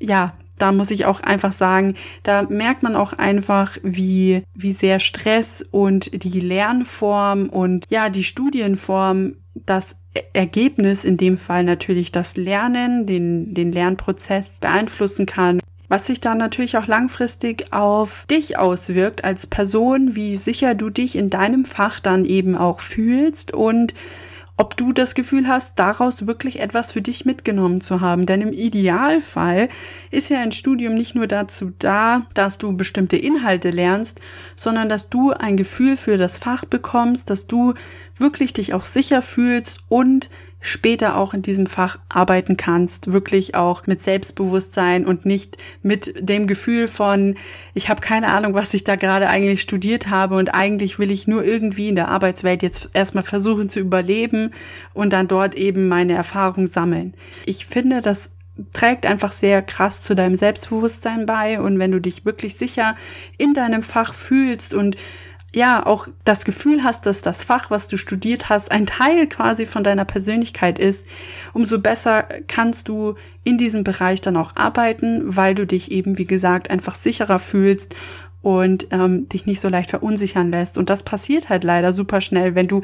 ja, 0.00 0.34
da 0.60 0.72
muss 0.72 0.90
ich 0.90 1.04
auch 1.06 1.20
einfach 1.20 1.52
sagen, 1.52 1.94
da 2.22 2.42
merkt 2.42 2.82
man 2.82 2.96
auch 2.96 3.12
einfach, 3.12 3.76
wie, 3.82 4.42
wie 4.54 4.72
sehr 4.72 5.00
Stress 5.00 5.62
und 5.62 6.22
die 6.24 6.40
Lernform 6.40 7.48
und 7.48 7.86
ja, 7.88 8.08
die 8.08 8.24
Studienform 8.24 9.34
das 9.54 9.96
Ergebnis, 10.32 11.04
in 11.04 11.16
dem 11.16 11.38
Fall 11.38 11.64
natürlich 11.64 12.12
das 12.12 12.36
Lernen, 12.36 13.06
den, 13.06 13.54
den 13.54 13.72
Lernprozess 13.72 14.60
beeinflussen 14.60 15.26
kann. 15.26 15.60
Was 15.88 16.06
sich 16.06 16.20
dann 16.20 16.38
natürlich 16.38 16.76
auch 16.76 16.86
langfristig 16.86 17.72
auf 17.72 18.24
dich 18.30 18.58
auswirkt 18.58 19.24
als 19.24 19.48
Person, 19.48 20.14
wie 20.14 20.36
sicher 20.36 20.76
du 20.76 20.88
dich 20.88 21.16
in 21.16 21.30
deinem 21.30 21.64
Fach 21.64 21.98
dann 21.98 22.24
eben 22.24 22.56
auch 22.56 22.78
fühlst 22.80 23.52
und 23.52 23.94
ob 24.60 24.76
du 24.76 24.92
das 24.92 25.14
Gefühl 25.14 25.48
hast, 25.48 25.78
daraus 25.78 26.26
wirklich 26.26 26.60
etwas 26.60 26.92
für 26.92 27.00
dich 27.00 27.24
mitgenommen 27.24 27.80
zu 27.80 28.02
haben. 28.02 28.26
Denn 28.26 28.42
im 28.42 28.52
Idealfall 28.52 29.70
ist 30.10 30.28
ja 30.28 30.38
ein 30.38 30.52
Studium 30.52 30.94
nicht 30.94 31.14
nur 31.14 31.26
dazu 31.26 31.72
da, 31.78 32.26
dass 32.34 32.58
du 32.58 32.76
bestimmte 32.76 33.16
Inhalte 33.16 33.70
lernst, 33.70 34.20
sondern 34.56 34.90
dass 34.90 35.08
du 35.08 35.30
ein 35.30 35.56
Gefühl 35.56 35.96
für 35.96 36.18
das 36.18 36.36
Fach 36.36 36.66
bekommst, 36.66 37.30
dass 37.30 37.46
du 37.46 37.72
wirklich 38.18 38.52
dich 38.52 38.74
auch 38.74 38.84
sicher 38.84 39.22
fühlst 39.22 39.78
und 39.88 40.28
später 40.60 41.16
auch 41.16 41.32
in 41.32 41.42
diesem 41.42 41.66
Fach 41.66 41.98
arbeiten 42.08 42.56
kannst, 42.56 43.12
wirklich 43.12 43.54
auch 43.54 43.86
mit 43.86 44.02
Selbstbewusstsein 44.02 45.06
und 45.06 45.24
nicht 45.24 45.56
mit 45.82 46.14
dem 46.18 46.46
Gefühl 46.46 46.86
von, 46.86 47.36
ich 47.72 47.88
habe 47.88 48.02
keine 48.02 48.28
Ahnung, 48.28 48.54
was 48.54 48.74
ich 48.74 48.84
da 48.84 48.96
gerade 48.96 49.28
eigentlich 49.28 49.62
studiert 49.62 50.08
habe 50.08 50.36
und 50.36 50.54
eigentlich 50.54 50.98
will 50.98 51.10
ich 51.10 51.26
nur 51.26 51.44
irgendwie 51.44 51.88
in 51.88 51.96
der 51.96 52.08
Arbeitswelt 52.08 52.62
jetzt 52.62 52.90
erstmal 52.92 53.24
versuchen 53.24 53.70
zu 53.70 53.80
überleben 53.80 54.50
und 54.92 55.12
dann 55.12 55.28
dort 55.28 55.54
eben 55.54 55.88
meine 55.88 56.12
Erfahrung 56.12 56.66
sammeln. 56.66 57.14
Ich 57.46 57.64
finde, 57.64 58.02
das 58.02 58.32
trägt 58.72 59.06
einfach 59.06 59.32
sehr 59.32 59.62
krass 59.62 60.02
zu 60.02 60.14
deinem 60.14 60.36
Selbstbewusstsein 60.36 61.24
bei 61.24 61.60
und 61.60 61.78
wenn 61.78 61.92
du 61.92 62.00
dich 62.00 62.26
wirklich 62.26 62.56
sicher 62.56 62.96
in 63.38 63.54
deinem 63.54 63.82
Fach 63.82 64.12
fühlst 64.12 64.74
und 64.74 64.96
ja 65.54 65.84
auch 65.84 66.06
das 66.24 66.44
Gefühl 66.44 66.84
hast, 66.84 67.06
dass 67.06 67.22
das 67.22 67.42
Fach, 67.42 67.70
was 67.70 67.88
du 67.88 67.96
studiert 67.96 68.48
hast, 68.48 68.70
ein 68.70 68.86
Teil 68.86 69.26
quasi 69.26 69.66
von 69.66 69.82
deiner 69.82 70.04
Persönlichkeit 70.04 70.78
ist, 70.78 71.06
umso 71.52 71.80
besser 71.80 72.24
kannst 72.46 72.88
du 72.88 73.16
in 73.42 73.58
diesem 73.58 73.82
Bereich 73.82 74.20
dann 74.20 74.36
auch 74.36 74.54
arbeiten, 74.54 75.22
weil 75.24 75.54
du 75.54 75.66
dich 75.66 75.90
eben, 75.90 76.18
wie 76.18 76.24
gesagt, 76.24 76.70
einfach 76.70 76.94
sicherer 76.94 77.38
fühlst 77.38 77.96
und 78.42 78.86
ähm, 78.90 79.28
dich 79.28 79.46
nicht 79.46 79.60
so 79.60 79.68
leicht 79.68 79.90
verunsichern 79.90 80.52
lässt. 80.52 80.78
Und 80.78 80.88
das 80.88 81.02
passiert 81.02 81.48
halt 81.48 81.64
leider 81.64 81.92
super 81.92 82.20
schnell, 82.20 82.54
wenn 82.54 82.68
du 82.68 82.82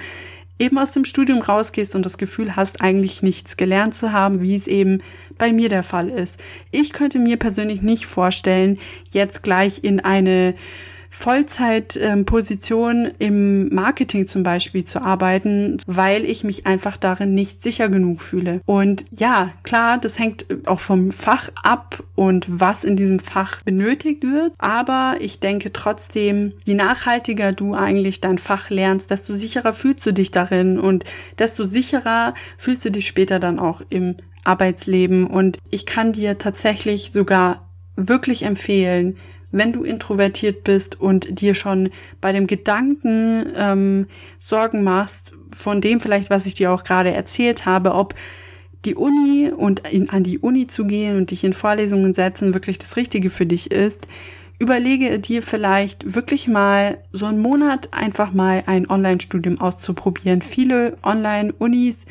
eben 0.59 0.79
aus 0.79 0.91
dem 0.91 1.05
Studium 1.05 1.41
rausgehst 1.41 1.95
und 1.95 2.05
das 2.05 2.19
Gefühl 2.19 2.57
hast, 2.57 2.81
eigentlich 2.81 3.23
nichts 3.23 3.57
gelernt 3.57 3.95
zu 3.95 4.13
haben, 4.13 4.41
wie 4.41 4.57
es 4.57 4.67
eben 4.67 5.03
bei 5.39 5.53
mir 5.53 5.69
der 5.69 5.83
Fall 5.83 6.09
ist. 6.09 6.43
Ich 6.71 6.93
könnte 6.93 7.19
mir 7.19 7.37
persönlich 7.37 7.83
nicht 7.83 8.07
vorstellen, 8.07 8.79
jetzt 9.11 9.43
gleich 9.43 9.85
in 9.85 10.01
eine 10.01 10.55
Vollzeitposition 11.11 13.09
im 13.19 13.75
Marketing 13.75 14.27
zum 14.27 14.43
Beispiel 14.43 14.85
zu 14.85 15.01
arbeiten, 15.01 15.79
weil 15.87 16.25
ich 16.25 16.45
mich 16.45 16.67
einfach 16.67 16.97
darin 16.97 17.35
nicht 17.35 17.61
sicher 17.61 17.89
genug 17.89 18.23
fühle. 18.23 18.61
Und 18.67 19.07
ja, 19.11 19.53
klar, 19.63 19.99
das 19.99 20.19
hängt 20.19 20.47
auch 20.67 20.81
vom 20.81 21.11
Fach 21.11 21.51
ab 21.63 22.03
und 22.15 22.47
was 22.49 22.85
in 22.85 22.97
diesem 22.97 23.19
Fach 23.19 23.63
benötigt 23.63 24.23
wird. 24.23 24.55
Aber 24.59 25.17
ich 25.21 25.41
denke 25.41 25.73
trotzdem, 25.73 26.53
je 26.65 26.75
nachhaltiger 26.75 27.53
du 27.53 27.75
eigentlich 27.75 28.21
dein 28.21 28.39
Fach 28.39 28.71
lernst, 28.71 29.11
desto 29.11 29.35
sicherer 29.35 29.73
fühlst 29.73 30.05
du 30.07 30.13
dich 30.13 30.31
darin 30.31 30.79
und 30.79 31.05
desto 31.39 31.65
sicherer 31.65 32.35
fühlst 32.59 32.85
du 32.85 32.91
dich 32.91 33.07
später 33.07 33.39
dann 33.39 33.59
auch 33.59 33.83
im 33.89 34.17
Arbeitsleben. 34.45 35.27
Und 35.27 35.59
ich 35.71 35.87
kann 35.87 36.13
dir 36.13 36.39
tatsächlich 36.39 37.13
sogar 37.13 37.67
wirklich 37.97 38.45
empfehlen, 38.45 39.17
wenn 39.53 39.73
du 39.73 39.85
introvertiert 39.85 40.65
bist 40.65 41.01
und 41.01 41.41
dir 41.41 41.55
schon 41.55 41.91
bei 42.21 42.33
dem 42.33 42.47
Gedanken 42.47 43.47
ähm, 43.57 44.07
Sorgen 44.39 44.83
machst, 44.85 45.33
von 45.51 45.81
dem 45.81 46.01
vielleicht, 46.01 46.31
was 46.31 46.47
ich 46.47 46.55
dir 46.55 46.73
auch 46.73 46.85
gerade 46.85 47.13
erzählt 47.13 47.67
habe, 47.67 47.95
ob 47.95 48.15
die 48.85 48.95
Uni 48.95 49.51
und 49.51 49.89
in, 49.89 50.11
an 50.11 50.23
die 50.23 50.39
Uni 50.39 50.67
zu 50.67 50.87
gehen 50.87 51.17
und 51.17 51.31
dich 51.31 51.45
in 51.45 51.53
Vorlesungen 51.53 52.15
setzen 52.15 52.55
wirklich 52.55 52.79
das 52.79 52.97
Richtige 52.97 53.31
für 53.31 53.47
dich 53.47 53.71
ist, 53.71 54.07
überlege 54.59 55.19
dir 55.19 55.43
vielleicht 55.43 56.15
wirklich 56.15 56.49
mal 56.49 56.99
so 57.13 57.27
einen 57.27 57.41
Monat 57.41 57.93
einfach 57.93 58.33
mal 58.33 58.63
ein 58.67 58.89
Online-Studium 58.89 59.61
auszuprobieren. 59.61 60.41
Viele 60.41 60.97
Online-Unis 61.03 62.07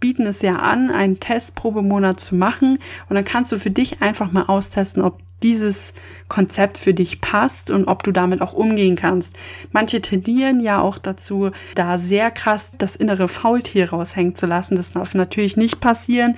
bieten 0.00 0.26
es 0.26 0.42
ja 0.42 0.56
an, 0.56 0.90
einen 0.90 1.20
Testprobemonat 1.20 2.18
zu 2.18 2.34
machen 2.34 2.78
und 3.08 3.14
dann 3.14 3.24
kannst 3.24 3.52
du 3.52 3.58
für 3.58 3.70
dich 3.70 4.02
einfach 4.02 4.32
mal 4.32 4.44
austesten, 4.44 5.02
ob 5.02 5.18
dieses 5.42 5.94
Konzept 6.28 6.78
für 6.78 6.94
dich 6.94 7.20
passt 7.20 7.70
und 7.70 7.86
ob 7.86 8.02
du 8.02 8.12
damit 8.12 8.40
auch 8.40 8.54
umgehen 8.54 8.96
kannst. 8.96 9.36
Manche 9.72 10.00
tendieren 10.00 10.60
ja 10.60 10.80
auch 10.80 10.98
dazu, 10.98 11.50
da 11.74 11.98
sehr 11.98 12.30
krass 12.30 12.72
das 12.78 12.96
innere 12.96 13.28
Faultier 13.28 13.90
raushängen 13.90 14.34
zu 14.34 14.46
lassen. 14.46 14.76
Das 14.76 14.92
darf 14.92 15.14
natürlich 15.14 15.56
nicht 15.56 15.80
passieren, 15.80 16.36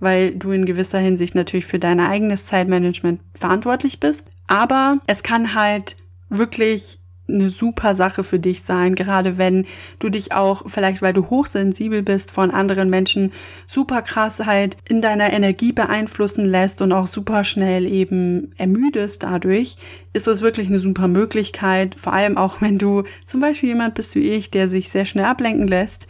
weil 0.00 0.32
du 0.32 0.50
in 0.50 0.66
gewisser 0.66 0.98
Hinsicht 0.98 1.34
natürlich 1.34 1.66
für 1.66 1.78
dein 1.78 2.00
eigenes 2.00 2.46
Zeitmanagement 2.46 3.20
verantwortlich 3.34 4.00
bist. 4.00 4.30
Aber 4.48 4.98
es 5.06 5.22
kann 5.22 5.54
halt 5.54 5.96
wirklich 6.28 6.98
eine 7.28 7.50
super 7.50 7.94
Sache 7.94 8.24
für 8.24 8.38
dich 8.38 8.62
sein, 8.62 8.94
gerade 8.94 9.38
wenn 9.38 9.66
du 9.98 10.08
dich 10.08 10.32
auch, 10.32 10.68
vielleicht 10.68 11.02
weil 11.02 11.12
du 11.12 11.28
hochsensibel 11.30 12.02
bist, 12.02 12.30
von 12.30 12.50
anderen 12.50 12.90
Menschen 12.90 13.32
super 13.66 14.02
krass 14.02 14.46
halt 14.46 14.76
in 14.88 15.02
deiner 15.02 15.32
Energie 15.32 15.72
beeinflussen 15.72 16.44
lässt 16.44 16.82
und 16.82 16.92
auch 16.92 17.06
super 17.06 17.44
schnell 17.44 17.86
eben 17.86 18.52
ermüdest 18.56 19.22
dadurch, 19.22 19.76
ist 20.12 20.26
das 20.26 20.40
wirklich 20.40 20.68
eine 20.68 20.80
super 20.80 21.08
Möglichkeit, 21.08 21.94
vor 21.98 22.12
allem 22.12 22.36
auch 22.36 22.60
wenn 22.60 22.78
du 22.78 23.04
zum 23.26 23.40
Beispiel 23.40 23.70
jemand 23.70 23.94
bist 23.94 24.14
wie 24.14 24.30
ich, 24.30 24.50
der 24.50 24.68
sich 24.68 24.88
sehr 24.88 25.04
schnell 25.04 25.26
ablenken 25.26 25.68
lässt 25.68 26.06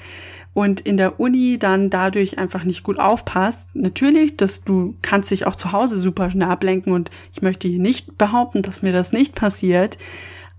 und 0.59 0.81
in 0.81 0.96
der 0.96 1.20
Uni 1.20 1.57
dann 1.59 1.88
dadurch 1.88 2.38
einfach 2.38 2.64
nicht 2.64 2.83
gut 2.83 2.98
aufpasst. 2.98 3.68
Natürlich, 3.74 4.37
dass 4.37 4.64
du 4.64 4.96
kannst 5.02 5.31
dich 5.31 5.46
auch 5.46 5.54
zu 5.54 5.70
Hause 5.70 6.00
super 6.00 6.33
schnell 6.33 6.48
ablenken 6.48 6.92
und 6.92 7.12
ich 7.33 7.42
möchte 7.42 7.68
hier 7.68 7.78
nicht 7.78 8.18
behaupten, 8.18 8.62
dass 8.62 8.83
mir 8.83 8.92
das 8.92 9.12
nicht 9.12 9.37
passiert. 9.37 9.98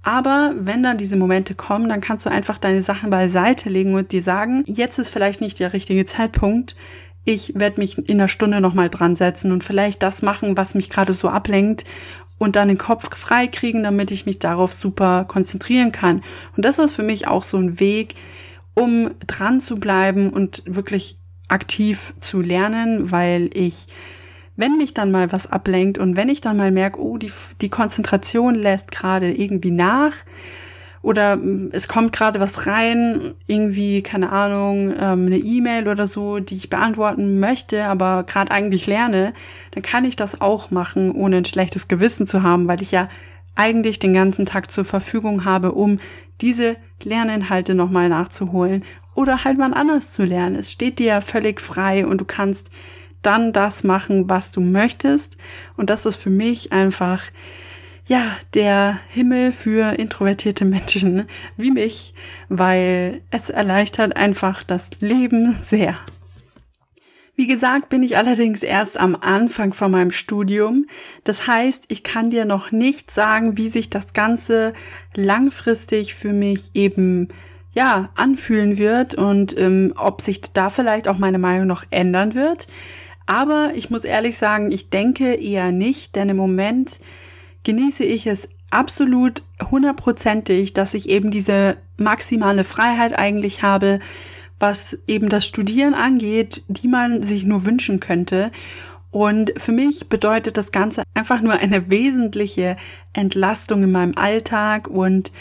Aber 0.02 0.54
wenn 0.58 0.84
dann 0.84 0.98
diese 0.98 1.18
Momente 1.18 1.56
kommen, 1.56 1.90
dann 1.90 2.02
kannst 2.02 2.26
du 2.26 2.32
einfach 2.32 2.58
deine 2.58 2.82
Sachen 2.82 3.10
beiseite 3.10 3.70
legen 3.70 3.96
und 3.96 4.12
dir 4.12 4.24
sagen, 4.24 4.64
jetzt 4.66 4.98
ist 4.98 5.10
vielleicht 5.10 5.42
nicht 5.42 5.60
der 5.60 5.74
richtige 5.74 6.06
Zeitpunkt. 6.06 6.76
Ich 7.26 7.54
werde 7.56 7.80
mich 7.80 7.98
in 7.98 8.20
einer 8.20 8.30
Stunde 8.30 8.62
nochmal 8.62 8.90
dran 8.90 9.16
setzen 9.16 9.52
und 9.52 9.64
vielleicht 9.64 10.02
das 10.02 10.22
machen, 10.22 10.56
was 10.56 10.74
mich 10.74 10.90
gerade 10.90 11.14
so 11.14 11.28
ablenkt 11.28 11.84
und 12.38 12.56
dann 12.56 12.70
den 12.70 12.78
Kopf 12.78 13.16
frei 13.18 13.48
kriegen, 13.48 13.84
damit 13.84 14.10
ich 14.12 14.26
mich 14.26 14.40
darauf 14.40 14.72
super 14.72 15.26
konzentrieren 15.28 15.92
kann. 15.92 16.24
Und 16.56 16.64
das 16.64 16.80
ist 16.80 16.94
für 16.94 17.04
mich 17.04 17.28
auch 17.28 17.44
so 17.44 17.58
ein 17.58 17.80
Weg, 17.80 18.16
um 18.74 19.12
dran 19.28 19.60
zu 19.60 19.76
bleiben 19.76 20.30
und 20.30 20.64
wirklich 20.66 21.18
aktiv 21.50 22.14
zu 22.22 22.42
lernen, 22.42 23.12
weil 23.12 23.50
ich 23.54 23.88
wenn 24.60 24.78
mich 24.78 24.94
dann 24.94 25.10
mal 25.10 25.32
was 25.32 25.50
ablenkt 25.50 25.98
und 25.98 26.18
wenn 26.18 26.28
ich 26.28 26.42
dann 26.42 26.58
mal 26.58 26.70
merke, 26.70 27.02
oh, 27.02 27.18
die, 27.18 27.32
die 27.62 27.70
Konzentration 27.70 28.56
lässt 28.56 28.92
gerade 28.92 29.32
irgendwie 29.32 29.72
nach 29.72 30.14
oder 31.02 31.38
mm, 31.38 31.70
es 31.72 31.88
kommt 31.88 32.12
gerade 32.12 32.42
was 32.42 32.68
rein, 32.68 33.36
irgendwie, 33.48 34.04
keine 34.04 34.34
Ahnung, 34.34 34.94
ähm, 35.00 35.28
eine 35.28 35.38
E-Mail 35.38 35.88
oder 35.88 36.08
so, 36.08 36.40
die 36.40 36.56
ich 36.56 36.70
beantworten 36.70 37.40
möchte, 37.40 37.86
aber 37.86 38.24
gerade 38.24 38.52
eigentlich 38.52 38.86
lerne, 38.86 39.34
dann 39.72 39.82
kann 39.82 40.04
ich 40.04 40.18
das 40.18 40.42
auch 40.42 40.72
machen, 40.72 41.12
ohne 41.14 41.38
ein 41.38 41.46
schlechtes 41.46 41.88
Gewissen 41.88 42.28
zu 42.28 42.44
haben, 42.44 42.68
weil 42.68 42.82
ich 42.82 42.92
ja 42.92 43.08
eigentlich 43.56 43.98
den 43.98 44.14
ganzen 44.14 44.46
Tag 44.46 44.72
zur 44.72 44.84
Verfügung 44.84 45.46
habe, 45.46 45.72
um 45.72 46.00
diese 46.42 46.76
Lerninhalte 47.02 47.76
nochmal 47.76 48.10
nachzuholen 48.10 48.84
oder 49.16 49.46
halt 49.46 49.58
mal 49.58 49.74
anders 49.74 50.12
zu 50.12 50.24
lernen. 50.24 50.58
Es 50.58 50.70
steht 50.70 51.00
dir 51.00 51.08
ja 51.08 51.22
völlig 51.22 51.62
frei 51.62 52.06
und 52.06 52.20
du 52.20 52.26
kannst 52.26 52.70
dann 53.22 53.54
das 53.54 53.84
machen, 53.84 54.30
was 54.30 54.52
du 54.52 54.62
möchtest. 54.62 55.38
Und 55.78 55.90
das 55.90 56.06
ist 56.06 56.18
für 56.18 56.30
mich 56.30 56.72
einfach, 56.72 57.24
ja, 58.08 58.38
der 58.54 59.00
Himmel 59.10 59.52
für 59.52 59.98
introvertierte 59.98 60.66
Menschen 60.66 61.28
wie 61.58 61.72
mich, 61.72 62.14
weil 62.50 63.22
es 63.32 63.50
erleichtert 63.50 64.16
einfach 64.16 64.64
das 64.64 64.90
Leben 65.00 65.58
sehr. 65.62 65.98
Wie 67.40 67.48
gesagt, 67.48 67.88
bin 67.88 68.04
ich 68.04 68.18
allerdings 68.18 68.64
erst 68.64 69.00
am 69.00 69.16
Anfang 69.16 69.72
von 69.72 69.92
meinem 69.92 70.12
Studium. 70.12 70.88
Das 71.24 71.48
heißt, 71.48 71.86
ich 71.88 72.04
kann 72.04 72.30
dir 72.30 72.44
noch 72.44 72.72
nicht 72.72 73.12
sagen, 73.12 73.58
wie 73.58 73.70
sich 73.70 73.90
das 73.90 74.14
Ganze 74.14 74.74
langfristig 75.16 76.16
für 76.16 76.34
mich 76.34 76.72
eben 76.74 77.30
ja 77.74 78.10
anfühlen 78.16 78.78
wird 78.78 79.16
und 79.16 79.58
ähm, 79.58 79.94
ob 79.96 80.20
sich 80.20 80.42
da 80.52 80.70
vielleicht 80.70 81.08
auch 81.08 81.18
meine 81.18 81.38
Meinung 81.40 81.66
noch 81.66 81.86
ändern 81.92 82.36
wird. 82.36 82.68
Aber 83.30 83.74
ich 83.76 83.92
muss 83.92 84.06
ehrlich 84.06 84.40
sagen, 84.40 84.72
ich 84.72 84.90
denke 84.90 85.36
eher 85.36 85.72
nicht, 85.72 86.16
denn 86.16 86.30
im 86.30 86.38
Moment 86.38 87.00
genieße 87.64 88.04
ich 88.04 88.26
es 88.26 88.50
absolut 88.72 89.44
hundertprozentig, 89.70 90.74
dass 90.74 90.96
ich 90.96 91.10
eben 91.10 91.30
diese 91.30 91.78
maximale 91.98 92.64
Freiheit 92.64 93.14
eigentlich 93.14 93.62
habe, 93.62 94.00
was 94.58 94.98
eben 95.06 95.30
das 95.30 95.46
Studieren 95.46 95.94
angeht, 95.94 96.64
die 96.70 96.88
man 96.88 97.22
sich 97.22 97.44
nur 97.44 97.68
wünschen 97.68 98.00
könnte. 98.00 98.52
Und 99.12 99.54
für 99.58 99.74
mich 99.74 100.10
bedeutet 100.10 100.58
das 100.58 100.72
Ganze 100.72 101.04
einfach 101.14 101.42
nur 101.42 101.54
eine 101.54 101.92
wesentliche 101.92 102.78
Entlastung 103.14 103.84
in 103.84 103.92
meinem 103.92 104.18
Alltag 104.18 104.88
und 104.88 105.32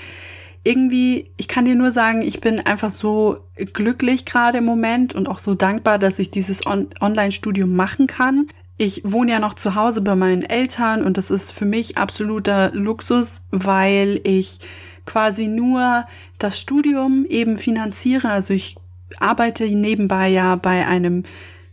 irgendwie, 0.68 1.30
ich 1.38 1.48
kann 1.48 1.64
dir 1.64 1.74
nur 1.74 1.90
sagen, 1.90 2.20
ich 2.20 2.42
bin 2.42 2.60
einfach 2.60 2.90
so 2.90 3.38
glücklich 3.72 4.26
gerade 4.26 4.58
im 4.58 4.66
Moment 4.66 5.14
und 5.14 5.26
auch 5.26 5.38
so 5.38 5.54
dankbar, 5.54 5.98
dass 5.98 6.18
ich 6.18 6.30
dieses 6.30 6.66
On 6.66 6.88
Online-Studium 7.00 7.74
machen 7.74 8.06
kann. 8.06 8.48
Ich 8.76 9.00
wohne 9.02 9.30
ja 9.32 9.38
noch 9.38 9.54
zu 9.54 9.74
Hause 9.74 10.02
bei 10.02 10.14
meinen 10.14 10.42
Eltern 10.42 11.02
und 11.02 11.16
das 11.16 11.30
ist 11.30 11.52
für 11.52 11.64
mich 11.64 11.96
absoluter 11.96 12.70
Luxus, 12.74 13.40
weil 13.50 14.20
ich 14.24 14.58
quasi 15.06 15.48
nur 15.48 16.04
das 16.38 16.60
Studium 16.60 17.24
eben 17.26 17.56
finanziere. 17.56 18.28
Also 18.28 18.52
ich 18.52 18.76
arbeite 19.18 19.64
nebenbei 19.64 20.28
ja 20.28 20.54
bei 20.56 20.86
einem 20.86 21.22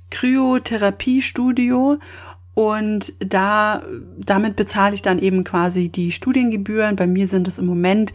Kryotherapiestudio 0.10 2.00
und 2.54 3.12
da, 3.20 3.84
damit 4.18 4.56
bezahle 4.56 4.96
ich 4.96 5.02
dann 5.02 5.20
eben 5.20 5.44
quasi 5.44 5.90
die 5.90 6.14
Studiengebühren. 6.14 6.96
Bei 6.96 7.08
mir 7.08 7.28
sind 7.28 7.50
es 7.50 7.60
im 7.60 7.66
Moment 7.66 8.14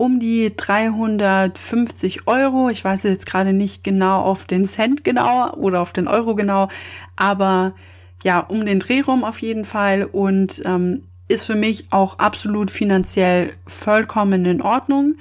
um 0.00 0.18
die 0.18 0.50
350 0.56 2.26
Euro. 2.26 2.70
Ich 2.70 2.82
weiß 2.82 3.02
jetzt 3.02 3.26
gerade 3.26 3.52
nicht 3.52 3.84
genau 3.84 4.22
auf 4.22 4.46
den 4.46 4.64
Cent 4.64 5.04
genau 5.04 5.52
oder 5.52 5.82
auf 5.82 5.92
den 5.92 6.08
Euro 6.08 6.34
genau, 6.34 6.68
aber 7.16 7.74
ja, 8.22 8.40
um 8.40 8.64
den 8.64 8.80
Dreh 8.80 9.02
rum 9.02 9.24
auf 9.24 9.42
jeden 9.42 9.66
Fall 9.66 10.04
und 10.10 10.62
ähm, 10.64 11.02
ist 11.28 11.44
für 11.44 11.54
mich 11.54 11.88
auch 11.90 12.18
absolut 12.18 12.70
finanziell 12.70 13.52
vollkommen 13.66 14.46
in 14.46 14.62
Ordnung 14.62 15.16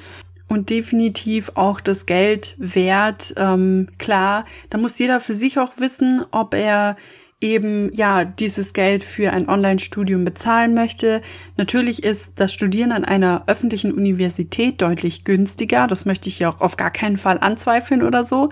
und 0.47 0.69
definitiv 0.69 1.51
auch 1.55 1.81
das 1.81 2.05
Geld 2.05 2.55
wert. 2.57 3.33
Ähm, 3.35 3.89
klar, 3.97 4.45
da 4.69 4.77
muss 4.77 4.97
jeder 4.97 5.19
für 5.19 5.33
sich 5.33 5.59
auch 5.59 5.73
wissen, 5.77 6.23
ob 6.31 6.53
er 6.53 6.95
eben 7.41 7.89
ja 7.93 8.25
dieses 8.25 8.73
Geld 8.73 9.01
für 9.01 9.31
ein 9.31 9.47
Online-Studium 9.47 10.25
bezahlen 10.25 10.73
möchte. 10.73 11.21
Natürlich 11.55 12.03
ist 12.03 12.33
das 12.35 12.51
Studieren 12.51 12.91
an 12.91 13.05
einer 13.05 13.43
öffentlichen 13.47 13.93
Universität 13.93 14.81
deutlich 14.81 15.23
günstiger. 15.23 15.87
Das 15.87 16.05
möchte 16.05 16.27
ich 16.27 16.39
ja 16.39 16.49
auch 16.49 16.59
auf 16.59 16.75
gar 16.75 16.91
keinen 16.91 17.17
Fall 17.17 17.37
anzweifeln 17.39 18.03
oder 18.03 18.25
so. 18.25 18.49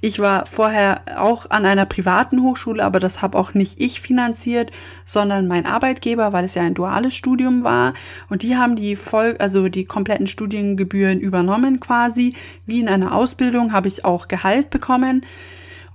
Ich 0.00 0.20
war 0.20 0.46
vorher 0.46 1.00
auch 1.16 1.50
an 1.50 1.66
einer 1.66 1.84
privaten 1.84 2.40
Hochschule, 2.40 2.84
aber 2.84 3.00
das 3.00 3.22
habe 3.22 3.36
auch 3.36 3.54
nicht 3.54 3.80
ich 3.80 4.00
finanziert, 4.00 4.70
sondern 5.04 5.48
mein 5.48 5.66
Arbeitgeber, 5.66 6.32
weil 6.32 6.44
es 6.44 6.54
ja 6.54 6.62
ein 6.62 6.74
duales 6.74 7.16
Studium 7.16 7.64
war. 7.64 7.92
Und 8.28 8.44
die 8.44 8.56
haben 8.56 8.76
die 8.76 8.94
voll, 8.94 9.34
also 9.40 9.68
die 9.68 9.84
kompletten 9.84 10.28
Studiengebühren 10.28 11.18
übernommen 11.18 11.80
quasi. 11.80 12.34
Wie 12.66 12.78
in 12.78 12.88
einer 12.88 13.16
Ausbildung 13.16 13.72
habe 13.72 13.88
ich 13.88 14.04
auch 14.04 14.28
Gehalt 14.28 14.70
bekommen. 14.70 15.22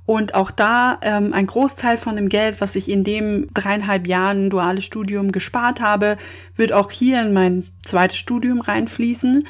Und 0.06 0.36
auch 0.36 0.52
da 0.52 1.00
ähm, 1.02 1.32
ein 1.34 1.48
Großteil 1.48 1.98
von 1.98 2.18
dem 2.18 2.28
Geld, 2.28 2.60
was 2.60 2.76
ich 2.76 2.90
in 2.90 3.04
dem 3.04 3.48
dreieinhalb 3.54 4.06
Jahren 4.06 4.50
duales 4.50 4.84
Studium 4.84 5.32
gespart 5.32 5.80
habe, 5.80 6.18
wird 6.56 6.74
auch 6.74 6.92
hier 6.92 7.22
in 7.22 7.34
mein 7.34 7.64
zweites 7.84 8.18
Studium 8.18 8.60
reinfließen. 8.60 9.44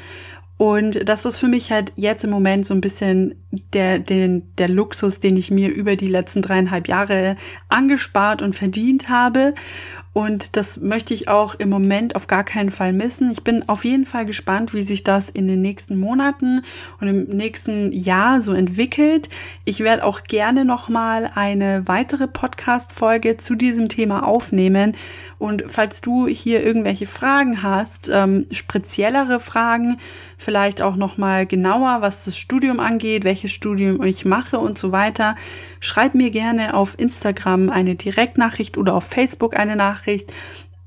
Und 0.57 1.09
das 1.09 1.25
ist 1.25 1.37
für 1.37 1.47
mich 1.47 1.71
halt 1.71 1.91
jetzt 1.95 2.23
im 2.23 2.29
Moment 2.29 2.65
so 2.65 2.75
ein 2.75 2.81
bisschen 2.81 3.35
der, 3.73 3.97
den, 3.99 4.53
der 4.57 4.69
Luxus, 4.69 5.19
den 5.19 5.35
ich 5.35 5.49
mir 5.49 5.69
über 5.69 5.95
die 5.95 6.07
letzten 6.07 6.43
dreieinhalb 6.43 6.87
Jahre 6.87 7.35
angespart 7.69 8.41
und 8.43 8.53
verdient 8.55 9.09
habe. 9.09 9.55
Und 10.13 10.55
das 10.57 10.77
möchte 10.77 11.15
ich 11.15 11.27
auch 11.27 11.55
im 11.55 11.69
Moment 11.69 12.15
auf 12.15 12.27
gar 12.27 12.43
keinen 12.43 12.69
Fall 12.69 12.93
missen. 12.93 13.31
Ich 13.31 13.43
bin 13.43 13.67
auf 13.67 13.83
jeden 13.83 14.05
Fall 14.05 14.27
gespannt, 14.27 14.71
wie 14.71 14.83
sich 14.83 15.03
das 15.03 15.31
in 15.31 15.47
den 15.47 15.61
nächsten 15.61 15.99
Monaten 15.99 16.63
und 17.01 17.07
im 17.07 17.23
nächsten 17.35 17.91
Jahr 17.91 18.39
so 18.41 18.53
entwickelt. 18.53 19.27
Ich 19.65 19.79
werde 19.79 20.03
auch 20.03 20.21
gerne 20.21 20.65
nochmal 20.65 21.31
eine 21.33 21.87
weitere 21.87 22.27
Podcast-Folge 22.27 23.37
zu 23.37 23.55
diesem 23.55 23.89
Thema 23.89 24.27
aufnehmen. 24.27 24.95
Und 25.39 25.63
falls 25.67 26.01
du 26.01 26.27
hier 26.27 26.63
irgendwelche 26.63 27.07
Fragen 27.07 27.63
hast, 27.63 28.09
ähm, 28.13 28.45
speziellere 28.51 29.39
Fragen, 29.39 29.97
vielleicht 30.37 30.81
auch 30.81 30.95
nochmal 30.95 31.47
genauer, 31.47 32.01
was 32.01 32.23
das 32.23 32.37
Studium 32.37 32.79
angeht, 32.79 33.23
welches 33.23 33.51
Studium 33.51 34.01
ich 34.03 34.25
mache 34.25 34.59
und 34.59 34.77
so 34.77 34.91
weiter, 34.91 35.35
schreib 35.79 36.13
mir 36.13 36.29
gerne 36.29 36.75
auf 36.75 36.97
Instagram 36.99 37.69
eine 37.69 37.95
Direktnachricht 37.95 38.77
oder 38.77 38.93
auf 38.93 39.05
Facebook 39.05 39.57
eine 39.57 39.75
Nachricht. 39.75 40.02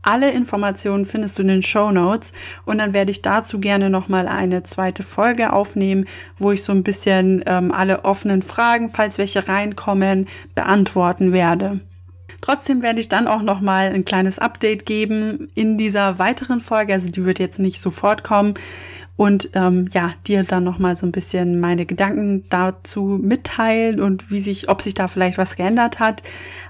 Alle 0.07 0.31
Informationen 0.31 1.05
findest 1.05 1.37
du 1.37 1.42
in 1.42 1.48
den 1.48 1.62
Show 1.62 1.90
Notes 1.90 2.33
und 2.64 2.79
dann 2.79 2.94
werde 2.94 3.11
ich 3.11 3.22
dazu 3.22 3.59
gerne 3.59 3.90
nochmal 3.90 4.29
eine 4.29 4.62
zweite 4.62 5.02
Folge 5.02 5.52
aufnehmen, 5.52 6.07
wo 6.38 6.52
ich 6.52 6.62
so 6.62 6.70
ein 6.70 6.85
bisschen 6.85 7.42
ähm, 7.44 7.72
alle 7.72 8.05
offenen 8.05 8.42
Fragen, 8.42 8.90
falls 8.90 9.18
welche 9.18 9.48
reinkommen, 9.48 10.29
beantworten 10.55 11.33
werde. 11.33 11.81
Trotzdem 12.40 12.83
werde 12.83 13.00
ich 13.00 13.09
dann 13.09 13.26
auch 13.26 13.42
noch 13.42 13.61
mal 13.61 13.92
ein 13.92 14.05
kleines 14.05 14.38
Update 14.38 14.87
geben 14.87 15.48
in 15.57 15.76
dieser 15.76 16.20
weiteren 16.20 16.61
Folge. 16.61 16.92
Also 16.92 17.11
die 17.11 17.24
wird 17.24 17.40
jetzt 17.40 17.59
nicht 17.59 17.81
sofort 17.81 18.22
kommen 18.22 18.55
und 19.16 19.48
ähm, 19.55 19.88
ja, 19.92 20.12
dir 20.26 20.44
dann 20.44 20.64
noch 20.64 20.79
mal 20.79 20.94
so 20.94 21.07
ein 21.07 21.12
bisschen 21.12 21.59
meine 21.59 21.87
Gedanken 21.87 22.44
dazu 22.50 23.18
mitteilen 23.20 24.00
und 24.00 24.31
wie 24.31 24.40
sich, 24.40 24.68
ob 24.68 24.83
sich 24.83 24.92
da 24.92 25.09
vielleicht 25.09 25.38
was 25.38 25.57
geändert 25.57 25.98
hat. 25.98 26.22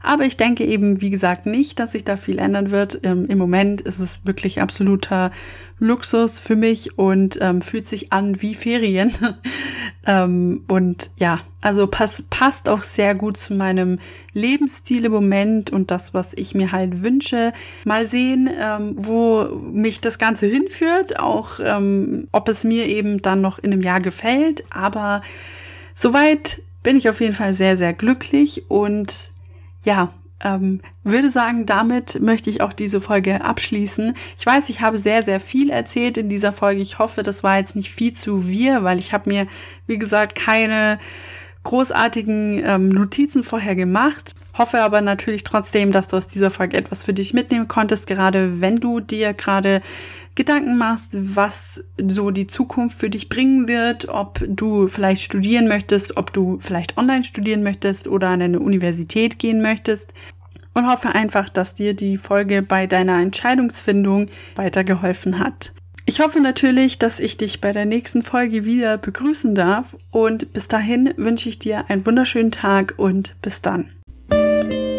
Aber 0.02 0.24
ich 0.24 0.36
denke 0.36 0.64
eben, 0.64 1.00
wie 1.00 1.10
gesagt, 1.10 1.46
nicht, 1.46 1.80
dass 1.80 1.92
sich 1.92 2.04
da 2.04 2.16
viel 2.16 2.38
ändern 2.38 2.70
wird. 2.70 3.00
Ähm, 3.02 3.26
Im 3.26 3.38
Moment 3.38 3.80
ist 3.80 3.98
es 3.98 4.20
wirklich 4.24 4.62
absoluter 4.62 5.32
Luxus 5.78 6.38
für 6.38 6.56
mich 6.56 6.98
und 6.98 7.38
ähm, 7.40 7.60
fühlt 7.60 7.86
sich 7.86 8.12
an 8.12 8.40
wie 8.40 8.54
Ferien. 8.54 9.12
ähm, 10.06 10.64
und 10.68 11.10
ja, 11.18 11.40
also 11.60 11.86
pass, 11.86 12.24
passt 12.30 12.68
auch 12.68 12.82
sehr 12.82 13.14
gut 13.14 13.36
zu 13.36 13.54
meinem 13.54 13.98
Lebensstil 14.32 15.04
im 15.04 15.12
Moment 15.12 15.70
und 15.70 15.90
das, 15.90 16.14
was 16.14 16.32
ich 16.32 16.54
mir 16.54 16.72
halt 16.72 17.02
wünsche. 17.02 17.52
Mal 17.84 18.06
sehen, 18.06 18.48
ähm, 18.58 18.94
wo 18.96 19.44
mich 19.44 20.00
das 20.00 20.18
Ganze 20.18 20.46
hinführt, 20.46 21.18
auch 21.18 21.60
ähm, 21.62 22.28
ob 22.32 22.48
es 22.48 22.64
mir 22.64 22.86
eben 22.86 23.20
dann 23.20 23.42
noch 23.42 23.58
in 23.58 23.72
einem 23.72 23.82
Jahr 23.82 24.00
gefällt. 24.00 24.64
Aber 24.70 25.20
soweit 25.94 26.62
bin 26.82 26.96
ich 26.96 27.08
auf 27.08 27.20
jeden 27.20 27.34
Fall 27.34 27.52
sehr, 27.52 27.76
sehr 27.76 27.92
glücklich 27.92 28.70
und 28.70 29.30
ja, 29.84 30.12
ähm, 30.42 30.80
würde 31.02 31.30
sagen, 31.30 31.66
damit 31.66 32.20
möchte 32.20 32.50
ich 32.50 32.60
auch 32.60 32.72
diese 32.72 33.00
Folge 33.00 33.42
abschließen. 33.42 34.14
Ich 34.38 34.44
weiß, 34.44 34.68
ich 34.68 34.80
habe 34.80 34.98
sehr, 34.98 35.22
sehr 35.22 35.40
viel 35.40 35.70
erzählt 35.70 36.18
in 36.18 36.28
dieser 36.28 36.52
Folge. 36.52 36.82
Ich 36.82 36.98
hoffe, 36.98 37.22
das 37.22 37.42
war 37.42 37.58
jetzt 37.58 37.76
nicht 37.76 37.90
viel 37.90 38.12
zu 38.12 38.48
wir, 38.48 38.84
weil 38.84 38.98
ich 38.98 39.12
habe 39.12 39.30
mir, 39.30 39.46
wie 39.86 39.98
gesagt, 39.98 40.34
keine 40.34 40.98
großartigen 41.62 42.62
ähm, 42.64 42.88
Notizen 42.90 43.42
vorher 43.42 43.74
gemacht. 43.74 44.32
Hoffe 44.56 44.80
aber 44.80 45.02
natürlich 45.02 45.44
trotzdem, 45.44 45.92
dass 45.92 46.08
du 46.08 46.16
aus 46.16 46.28
dieser 46.28 46.50
Folge 46.50 46.76
etwas 46.76 47.02
für 47.02 47.12
dich 47.12 47.34
mitnehmen 47.34 47.68
konntest, 47.68 48.06
gerade 48.06 48.60
wenn 48.60 48.76
du 48.76 49.00
dir 49.00 49.34
gerade 49.34 49.82
Gedanken 50.34 50.76
machst, 50.76 51.10
was 51.12 51.82
so 51.98 52.30
die 52.30 52.46
Zukunft 52.46 52.98
für 52.98 53.10
dich 53.10 53.28
bringen 53.28 53.68
wird, 53.68 54.08
ob 54.08 54.42
du 54.46 54.86
vielleicht 54.86 55.22
studieren 55.22 55.66
möchtest, 55.66 56.16
ob 56.16 56.32
du 56.32 56.58
vielleicht 56.60 56.96
online 56.98 57.24
studieren 57.24 57.62
möchtest 57.62 58.06
oder 58.06 58.28
an 58.28 58.42
eine 58.42 58.60
Universität 58.60 59.38
gehen 59.38 59.62
möchtest. 59.62 60.12
Und 60.74 60.86
hoffe 60.90 61.08
einfach, 61.08 61.48
dass 61.48 61.74
dir 61.74 61.94
die 61.94 62.18
Folge 62.18 62.60
bei 62.60 62.86
deiner 62.86 63.18
Entscheidungsfindung 63.20 64.28
weitergeholfen 64.56 65.38
hat. 65.38 65.72
Ich 66.04 66.20
hoffe 66.20 66.40
natürlich, 66.40 66.98
dass 66.98 67.18
ich 67.18 67.38
dich 67.38 67.62
bei 67.62 67.72
der 67.72 67.86
nächsten 67.86 68.22
Folge 68.22 68.66
wieder 68.66 68.98
begrüßen 68.98 69.54
darf 69.54 69.96
und 70.10 70.52
bis 70.52 70.68
dahin 70.68 71.14
wünsche 71.16 71.48
ich 71.48 71.58
dir 71.58 71.88
einen 71.88 72.04
wunderschönen 72.04 72.50
Tag 72.50 72.94
und 72.98 73.34
bis 73.40 73.62
dann. 73.62 73.90
Bye. 74.68 74.95